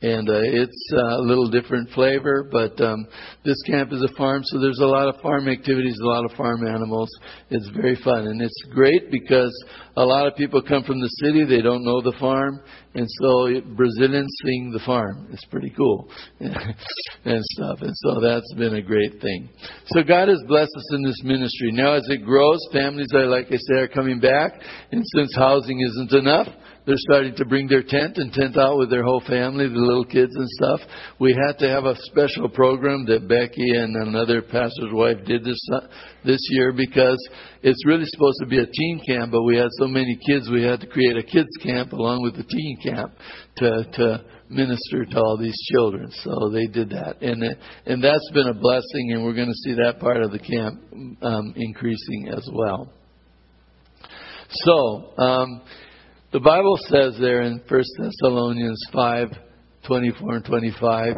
and 0.00 0.28
uh, 0.28 0.40
it's 0.42 0.90
uh, 0.92 1.18
a 1.18 1.22
little 1.22 1.50
different 1.50 1.90
flavor. 1.90 2.48
But 2.50 2.80
um, 2.80 3.06
this 3.44 3.60
camp 3.66 3.92
is 3.92 4.02
a 4.02 4.14
farm, 4.16 4.42
so 4.44 4.60
there's 4.60 4.78
a 4.78 4.86
lot 4.86 5.12
of 5.12 5.20
farm 5.20 5.48
activities, 5.48 5.98
a 6.00 6.06
lot 6.06 6.24
of 6.24 6.36
farm 6.36 6.66
animals. 6.66 7.10
It's 7.50 7.68
very 7.70 7.96
fun, 8.04 8.26
and 8.28 8.40
it's 8.40 8.62
great 8.72 9.10
because 9.10 9.52
a 9.96 10.04
lot 10.04 10.26
of 10.26 10.36
people 10.36 10.62
come 10.62 10.84
from 10.84 11.00
the 11.00 11.10
city; 11.24 11.44
they 11.44 11.62
don't 11.62 11.84
know 11.84 12.00
the 12.00 12.16
farm, 12.20 12.60
and 12.94 13.06
so 13.20 13.60
Brazilians 13.76 14.34
sing 14.44 14.70
the 14.72 14.80
farm. 14.84 15.28
It's 15.32 15.44
pretty 15.46 15.70
cool 15.70 16.08
and 16.40 17.44
stuff, 17.54 17.78
and 17.82 17.94
so 17.94 18.20
that's 18.20 18.52
been 18.54 18.74
a 18.74 18.82
great 18.82 19.20
thing. 19.20 19.48
So 19.86 20.02
God 20.02 20.28
has 20.28 20.42
blessed 20.46 20.72
us 20.76 20.94
in 20.94 21.02
this 21.02 21.22
ministry. 21.22 21.72
Now, 21.72 21.92
as 21.92 22.08
it 22.08 22.24
grows, 22.24 22.60
families 22.72 23.08
are 23.14 23.26
like 23.26 23.46
I 23.52 23.56
say 23.56 23.80
are 23.80 23.88
coming 23.88 24.20
back, 24.20 24.52
and 24.90 25.02
since 25.14 25.34
housing 25.36 25.80
isn't 25.80 26.12
enough 26.12 26.48
they're 26.88 26.96
starting 26.96 27.34
to 27.36 27.44
bring 27.44 27.68
their 27.68 27.82
tent 27.82 28.16
and 28.16 28.32
tent 28.32 28.56
out 28.56 28.78
with 28.78 28.88
their 28.88 29.04
whole 29.04 29.20
family, 29.28 29.68
the 29.68 29.74
little 29.74 30.06
kids 30.06 30.34
and 30.34 30.48
stuff. 30.48 30.80
We 31.20 31.34
had 31.34 31.58
to 31.58 31.68
have 31.68 31.84
a 31.84 31.94
special 32.04 32.48
program 32.48 33.04
that 33.08 33.28
Becky 33.28 33.76
and 33.76 33.94
another 33.94 34.40
pastor's 34.40 34.90
wife 34.90 35.18
did 35.26 35.44
this 35.44 35.60
uh, 35.74 35.80
this 36.24 36.40
year 36.48 36.72
because 36.72 37.18
it's 37.62 37.84
really 37.86 38.04
supposed 38.06 38.38
to 38.40 38.46
be 38.46 38.58
a 38.58 38.66
teen 38.66 39.00
camp, 39.06 39.32
but 39.32 39.42
we 39.42 39.56
had 39.56 39.68
so 39.78 39.86
many 39.86 40.18
kids, 40.26 40.48
we 40.50 40.62
had 40.62 40.80
to 40.80 40.86
create 40.86 41.16
a 41.16 41.22
kids 41.22 41.48
camp 41.62 41.92
along 41.92 42.22
with 42.22 42.36
the 42.36 42.44
teen 42.44 42.78
camp 42.82 43.12
to 43.56 43.84
to 43.94 44.24
minister 44.48 45.04
to 45.04 45.18
all 45.18 45.36
these 45.36 45.58
children. 45.72 46.10
So 46.22 46.50
they 46.52 46.66
did 46.66 46.90
that, 46.90 47.20
and 47.22 47.42
and 47.86 48.02
that's 48.02 48.30
been 48.32 48.48
a 48.48 48.54
blessing, 48.54 49.12
and 49.12 49.24
we're 49.24 49.34
going 49.34 49.48
to 49.48 49.54
see 49.64 49.74
that 49.74 50.00
part 50.00 50.22
of 50.22 50.30
the 50.30 50.38
camp 50.38 50.82
um, 51.22 51.52
increasing 51.56 52.28
as 52.36 52.48
well. 52.52 52.92
So. 54.50 55.12
Um, 55.18 55.62
the 56.30 56.40
Bible 56.40 56.76
says 56.88 57.16
there 57.18 57.40
in 57.40 57.62
First 57.70 57.88
Thessalonians 57.98 58.78
5 58.92 59.28
24 59.86 60.34
and 60.34 60.44
25, 60.44 61.14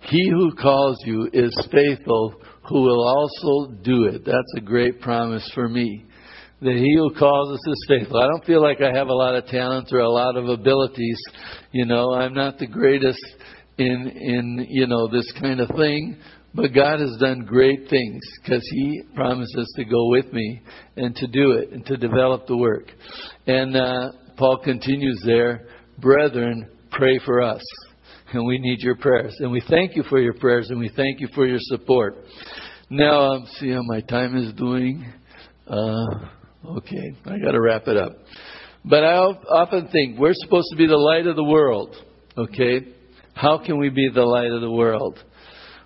He 0.00 0.30
who 0.30 0.54
calls 0.54 0.96
you 1.04 1.28
is 1.30 1.52
faithful, 1.70 2.40
who 2.68 2.82
will 2.82 3.06
also 3.06 3.72
do 3.82 4.04
it. 4.04 4.24
That's 4.24 4.54
a 4.56 4.60
great 4.60 5.00
promise 5.00 5.48
for 5.54 5.68
me. 5.68 6.04
That 6.62 6.74
he 6.74 6.94
who 6.96 7.14
calls 7.18 7.52
us 7.52 7.66
is 7.66 7.86
faithful. 7.86 8.18
I 8.18 8.26
don't 8.26 8.44
feel 8.44 8.62
like 8.62 8.80
I 8.80 8.90
have 8.96 9.08
a 9.08 9.14
lot 9.14 9.34
of 9.34 9.46
talents 9.46 9.92
or 9.92 9.98
a 9.98 10.10
lot 10.10 10.36
of 10.36 10.48
abilities. 10.48 11.20
You 11.70 11.84
know, 11.84 12.12
I'm 12.12 12.32
not 12.32 12.58
the 12.58 12.66
greatest 12.66 13.24
in, 13.78 14.08
in, 14.08 14.66
you 14.70 14.86
know, 14.86 15.06
this 15.06 15.30
kind 15.40 15.60
of 15.60 15.68
thing. 15.76 16.16
But 16.54 16.74
God 16.74 17.00
has 17.00 17.14
done 17.20 17.40
great 17.40 17.90
things 17.90 18.22
because 18.42 18.66
He 18.72 19.02
promises 19.14 19.70
to 19.76 19.84
go 19.84 20.08
with 20.08 20.32
me 20.32 20.62
and 20.96 21.14
to 21.16 21.26
do 21.26 21.52
it 21.52 21.70
and 21.70 21.84
to 21.84 21.98
develop 21.98 22.46
the 22.46 22.56
work. 22.56 22.90
And 23.46 23.76
uh, 23.76 24.12
Paul 24.38 24.58
continues 24.64 25.22
there, 25.26 25.66
brethren, 25.98 26.66
pray 26.90 27.20
for 27.26 27.42
us. 27.42 27.62
And 28.32 28.46
we 28.46 28.58
need 28.58 28.80
your 28.80 28.96
prayers. 28.96 29.36
And 29.38 29.52
we 29.52 29.62
thank 29.68 29.94
you 29.94 30.02
for 30.08 30.18
your 30.18 30.34
prayers 30.34 30.70
and 30.70 30.78
we 30.78 30.90
thank 30.96 31.20
you 31.20 31.28
for 31.34 31.46
your 31.46 31.60
support. 31.60 32.16
Now, 32.90 33.32
I'm 33.32 33.46
see 33.58 33.70
how 33.70 33.82
my 33.82 34.00
time 34.00 34.36
is 34.36 34.52
doing. 34.54 35.12
Uh, 35.66 36.06
okay, 36.76 37.14
I 37.24 37.38
got 37.38 37.52
to 37.52 37.60
wrap 37.60 37.86
it 37.86 37.96
up. 37.96 38.12
But 38.84 39.04
I 39.04 39.16
often 39.16 39.88
think 39.88 40.18
we're 40.18 40.34
supposed 40.34 40.68
to 40.70 40.76
be 40.76 40.86
the 40.86 40.96
light 40.96 41.26
of 41.26 41.36
the 41.36 41.44
world. 41.44 41.96
Okay? 42.36 42.94
How 43.34 43.58
can 43.58 43.78
we 43.78 43.90
be 43.90 44.08
the 44.14 44.22
light 44.22 44.50
of 44.50 44.60
the 44.60 44.70
world? 44.70 45.18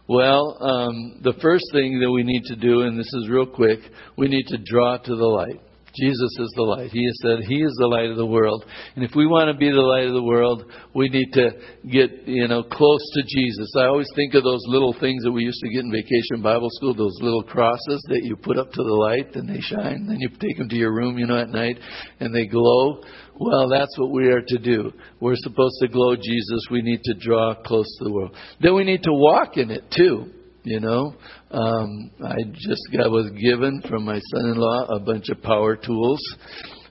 Well, 0.09 0.59
um, 0.61 1.21
the 1.23 1.35
first 1.41 1.65
thing 1.73 2.01
that 2.01 2.11
we 2.11 2.23
need 2.23 2.43
to 2.47 2.57
do, 2.57 2.83
and 2.83 2.99
this 2.99 3.13
is 3.15 3.29
real 3.31 3.47
quick, 3.47 3.79
we 4.19 4.29
need 4.29 4.47
to 4.49 4.59
draw 4.65 4.99
to 4.99 5.17
the 5.17 5.25
light. 5.25 5.61
Jesus 5.95 6.31
is 6.39 6.53
the 6.57 6.63
light. 6.63 6.91
He 6.91 7.09
said 7.23 7.41
He 7.47 7.63
is 7.63 7.75
the 7.79 7.87
light 7.87 8.11
of 8.11 8.17
the 8.17 8.27
world. 8.27 8.65
And 8.95 9.05
if 9.05 9.13
we 9.15 9.27
want 9.27 9.49
to 9.49 9.59
be 9.59 9.71
the 9.71 9.81
light 9.81 10.07
of 10.07 10.15
the 10.15 10.23
world, 10.23 10.65
we 10.95 11.09
need 11.09 11.33
to 11.33 11.51
get, 11.91 12.29
you 12.29 12.49
know, 12.49 12.63
close 12.63 13.03
to 13.15 13.23
Jesus. 13.27 13.75
I 13.77 13.87
always 13.87 14.09
think 14.15 14.35
of 14.35 14.45
those 14.45 14.63
little 14.67 14.95
things 14.99 15.23
that 15.25 15.33
we 15.33 15.43
used 15.43 15.61
to 15.61 15.71
get 15.71 15.85
in 15.85 15.91
vacation 15.91 16.43
Bible 16.43 16.69
school, 16.71 16.95
those 16.95 17.19
little 17.21 17.43
crosses 17.43 18.05
that 18.09 18.23
you 18.23 18.37
put 18.37 18.59
up 18.59 18.71
to 18.71 18.83
the 18.83 18.95
light 18.95 19.35
and 19.35 19.49
they 19.49 19.61
shine. 19.61 20.07
Then 20.07 20.19
you 20.21 20.29
take 20.29 20.59
them 20.59 20.69
to 20.69 20.77
your 20.77 20.95
room, 20.95 21.19
you 21.19 21.27
know, 21.27 21.39
at 21.39 21.49
night 21.49 21.79
and 22.21 22.35
they 22.35 22.47
glow. 22.47 23.03
Well, 23.39 23.69
that's 23.69 23.97
what 23.99 24.11
we 24.11 24.29
are 24.29 24.43
to 24.47 24.59
do. 24.59 24.93
We're 25.21 25.37
supposed 25.37 25.77
to 25.81 25.89
glow 25.89 26.15
Jesus. 26.15 26.67
We 26.71 26.83
need 26.83 27.01
to 27.05 27.15
draw 27.15 27.55
close 27.65 27.87
to 27.99 28.05
the 28.05 28.13
world. 28.13 28.37
Then 28.61 28.75
we 28.75 28.85
need 28.85 29.03
to 29.05 29.13
walk 29.13 29.57
in 29.57 29.71
it 29.71 29.85
too. 29.97 30.31
You 30.63 30.81
know, 30.81 31.15
um, 31.51 32.11
I 32.23 32.37
just 32.53 32.83
got 32.93 33.11
was 33.11 33.31
given 33.31 33.83
from 33.89 34.05
my 34.05 34.21
son-in-law 34.35 34.89
a 34.95 35.01
bunch 35.01 35.31
of 35.31 35.43
power 35.43 35.75
tools, 35.75 36.21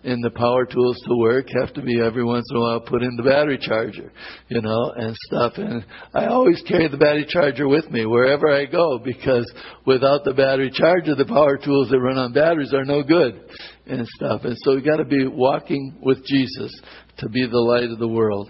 and 0.03 0.23
the 0.23 0.31
power 0.31 0.65
tools 0.65 0.97
to 1.07 1.15
work 1.17 1.45
have 1.59 1.73
to 1.73 1.81
be 1.81 1.99
every 1.99 2.23
once 2.23 2.45
in 2.49 2.57
a 2.57 2.59
while 2.61 2.79
put 2.79 3.03
in 3.03 3.15
the 3.15 3.23
battery 3.23 3.59
charger, 3.61 4.11
you 4.47 4.61
know, 4.61 4.91
and 4.95 5.15
stuff. 5.27 5.53
And 5.57 5.85
I 6.15 6.27
always 6.27 6.61
carry 6.67 6.87
the 6.87 6.97
battery 6.97 7.27
charger 7.27 7.67
with 7.67 7.89
me 7.91 8.05
wherever 8.05 8.49
I 8.49 8.65
go 8.65 8.97
because 8.97 9.51
without 9.85 10.23
the 10.23 10.33
battery 10.33 10.71
charger, 10.73 11.15
the 11.15 11.25
power 11.25 11.57
tools 11.57 11.89
that 11.89 11.99
run 11.99 12.17
on 12.17 12.33
batteries 12.33 12.73
are 12.73 12.85
no 12.85 13.03
good 13.03 13.39
and 13.85 14.07
stuff. 14.15 14.45
And 14.45 14.55
so 14.63 14.75
we 14.75 14.81
got 14.81 14.97
to 14.97 15.05
be 15.05 15.27
walking 15.27 15.99
with 16.01 16.25
Jesus 16.25 16.71
to 17.17 17.29
be 17.29 17.45
the 17.45 17.59
light 17.59 17.91
of 17.91 17.99
the 17.99 18.07
world. 18.07 18.49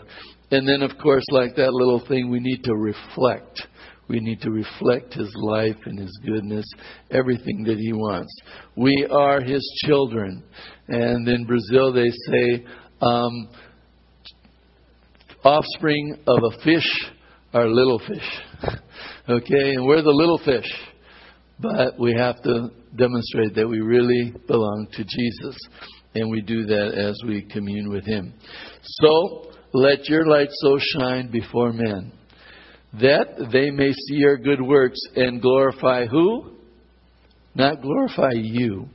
And 0.52 0.68
then, 0.68 0.82
of 0.82 0.98
course, 0.98 1.26
like 1.32 1.56
that 1.56 1.74
little 1.74 2.06
thing, 2.08 2.30
we 2.30 2.40
need 2.40 2.64
to 2.64 2.76
reflect. 2.76 3.68
We 4.10 4.20
need 4.20 4.42
to 4.42 4.50
reflect 4.50 5.14
His 5.14 5.32
life 5.36 5.78
and 5.86 6.00
His 6.00 6.20
goodness, 6.26 6.66
everything 7.12 7.64
that 7.66 7.78
He 7.78 7.94
wants. 7.94 8.36
We 8.76 9.08
are 9.10 9.40
His 9.40 9.64
children. 9.86 10.44
And 10.88 11.28
in 11.28 11.46
Brazil, 11.46 11.94
they 11.94 12.10
say, 12.10 12.66
um, 13.02 13.50
offspring 15.44 16.18
of 16.28 16.40
a 16.44 16.64
fish 16.64 17.12
are 17.54 17.68
little 17.68 18.00
fish. 18.00 18.42
okay? 19.30 19.76
And 19.76 19.86
we're 19.86 20.02
the 20.02 20.10
little 20.10 20.40
fish. 20.40 20.70
But 21.60 22.00
we 22.00 22.14
have 22.14 22.42
to 22.44 22.70
demonstrate 22.96 23.54
that 23.56 23.68
we 23.68 23.80
really 23.80 24.34
belong 24.48 24.88
to 24.94 25.04
Jesus. 25.04 25.58
And 26.16 26.32
we 26.32 26.42
do 26.42 26.66
that 26.66 26.96
as 26.98 27.22
we 27.28 27.44
commune 27.44 27.92
with 27.92 28.06
Him. 28.06 28.34
So, 28.82 29.52
let 29.72 30.10
your 30.10 30.26
light 30.26 30.50
so 30.52 30.80
shine 30.80 31.30
before 31.30 31.72
men 31.72 32.14
that 32.94 33.50
they 33.52 33.70
may 33.70 33.92
see 33.92 34.16
your 34.16 34.38
good 34.38 34.62
works 34.62 35.00
and 35.16 35.42
glorify 35.42 36.06
who? 36.06 36.52
Not 37.56 37.82
glorify 37.82 38.32
you, 38.34 38.88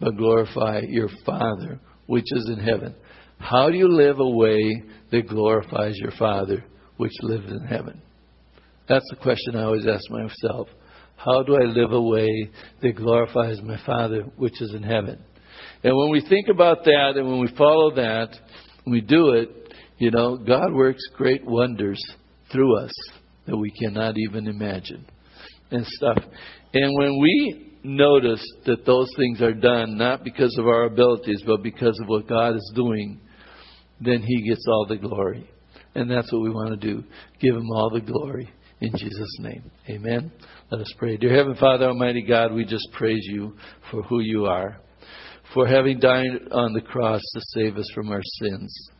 but 0.00 0.16
glorify 0.16 0.82
your 0.86 1.08
Father 1.24 1.80
which 2.06 2.26
is 2.30 2.48
in 2.48 2.58
heaven. 2.58 2.94
How 3.38 3.68
do 3.70 3.76
you 3.76 3.88
live 3.88 4.20
a 4.20 4.28
way 4.28 4.82
that 5.10 5.28
glorifies 5.28 5.96
your 5.96 6.12
Father 6.12 6.64
which 6.96 7.12
lives 7.22 7.50
in 7.50 7.66
heaven? 7.66 8.00
That's 8.88 9.08
the 9.10 9.16
question 9.16 9.56
I 9.56 9.64
always 9.64 9.86
ask 9.86 10.08
myself. 10.10 10.68
How 11.16 11.42
do 11.42 11.56
I 11.56 11.64
live 11.64 11.92
a 11.92 12.00
way 12.00 12.50
that 12.82 12.96
glorifies 12.96 13.60
my 13.62 13.78
Father 13.84 14.22
which 14.36 14.60
is 14.60 14.74
in 14.74 14.82
heaven? 14.82 15.18
And 15.82 15.96
when 15.96 16.10
we 16.10 16.20
think 16.28 16.48
about 16.48 16.84
that 16.84 17.14
and 17.16 17.26
when 17.26 17.40
we 17.40 17.54
follow 17.56 17.94
that, 17.96 18.36
we 18.86 19.00
do 19.00 19.30
it, 19.30 19.72
you 19.98 20.10
know, 20.10 20.36
God 20.36 20.72
works 20.72 21.02
great 21.16 21.44
wonders 21.44 22.00
through 22.52 22.78
us 22.78 22.92
that 23.46 23.56
we 23.56 23.70
cannot 23.70 24.16
even 24.18 24.46
imagine 24.46 25.06
and 25.70 25.86
stuff. 25.86 26.18
And 26.74 26.96
when 26.98 27.20
we 27.20 27.72
notice 27.82 28.44
that 28.66 28.84
those 28.84 29.08
things 29.16 29.40
are 29.40 29.54
done 29.54 29.96
not 29.96 30.24
because 30.24 30.56
of 30.58 30.66
our 30.66 30.84
abilities, 30.84 31.42
but 31.46 31.62
because 31.62 31.98
of 32.02 32.08
what 32.08 32.28
God 32.28 32.56
is 32.56 32.72
doing, 32.74 33.20
then 34.00 34.22
He 34.22 34.48
gets 34.48 34.64
all 34.68 34.86
the 34.88 34.96
glory. 34.96 35.48
And 35.94 36.10
that's 36.10 36.30
what 36.32 36.42
we 36.42 36.50
want 36.50 36.78
to 36.78 36.92
do. 36.92 37.04
Give 37.40 37.54
Him 37.54 37.70
all 37.70 37.90
the 37.90 38.00
glory. 38.00 38.50
In 38.80 38.92
Jesus' 38.94 39.38
name. 39.38 39.70
Amen. 39.88 40.30
Let 40.70 40.82
us 40.82 40.92
pray. 40.98 41.16
Dear 41.16 41.34
Heavenly 41.34 41.58
Father, 41.58 41.86
Almighty 41.86 42.22
God, 42.22 42.52
we 42.52 42.66
just 42.66 42.86
praise 42.92 43.24
you 43.24 43.56
for 43.90 44.02
who 44.02 44.20
you 44.20 44.44
are, 44.44 44.78
for 45.54 45.66
having 45.66 45.98
died 45.98 46.26
on 46.52 46.74
the 46.74 46.82
cross 46.82 47.22
to 47.34 47.40
save 47.54 47.78
us 47.78 47.90
from 47.94 48.10
our 48.10 48.20
sins 48.22 48.90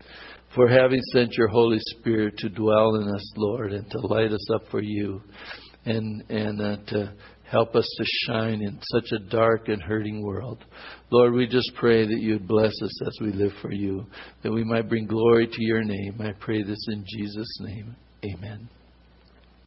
for 0.55 0.69
having 0.69 1.01
sent 1.13 1.35
your 1.35 1.49
Holy 1.49 1.79
Spirit 1.81 2.37
to 2.39 2.49
dwell 2.49 2.97
in 2.97 3.09
us, 3.09 3.33
Lord, 3.37 3.73
and 3.73 3.91
to 3.91 4.07
light 4.07 4.33
us 4.33 4.51
up 4.55 4.63
for 4.71 4.81
you, 4.81 5.23
and 5.85 6.23
and 6.31 6.61
uh, 6.61 6.77
to 6.89 7.13
help 7.51 7.75
us 7.77 7.89
to 7.99 8.05
shine 8.27 8.61
in 8.61 8.79
such 8.93 9.13
a 9.13 9.31
dark 9.31 9.69
and 9.69 9.83
hurting 9.83 10.23
world. 10.23 10.65
Lord, 11.11 11.33
we 11.33 11.47
just 11.47 11.73
pray 11.77 12.05
that 12.07 12.21
you'd 12.21 12.49
bless 12.49 12.73
us 12.83 13.07
as 13.07 13.19
we 13.21 13.33
live 13.33 13.53
for 13.63 13.73
you, 13.73 14.07
that 14.43 14.53
we 14.53 14.65
might 14.65 14.89
bring 14.89 15.07
glory 15.07 15.47
to 15.47 15.65
your 15.65 15.85
name. 15.85 16.21
I 16.21 16.33
pray 16.41 16.63
this 16.63 16.85
in 16.89 17.05
Jesus' 17.07 17.61
name. 17.61 17.97
Amen. 18.25 18.69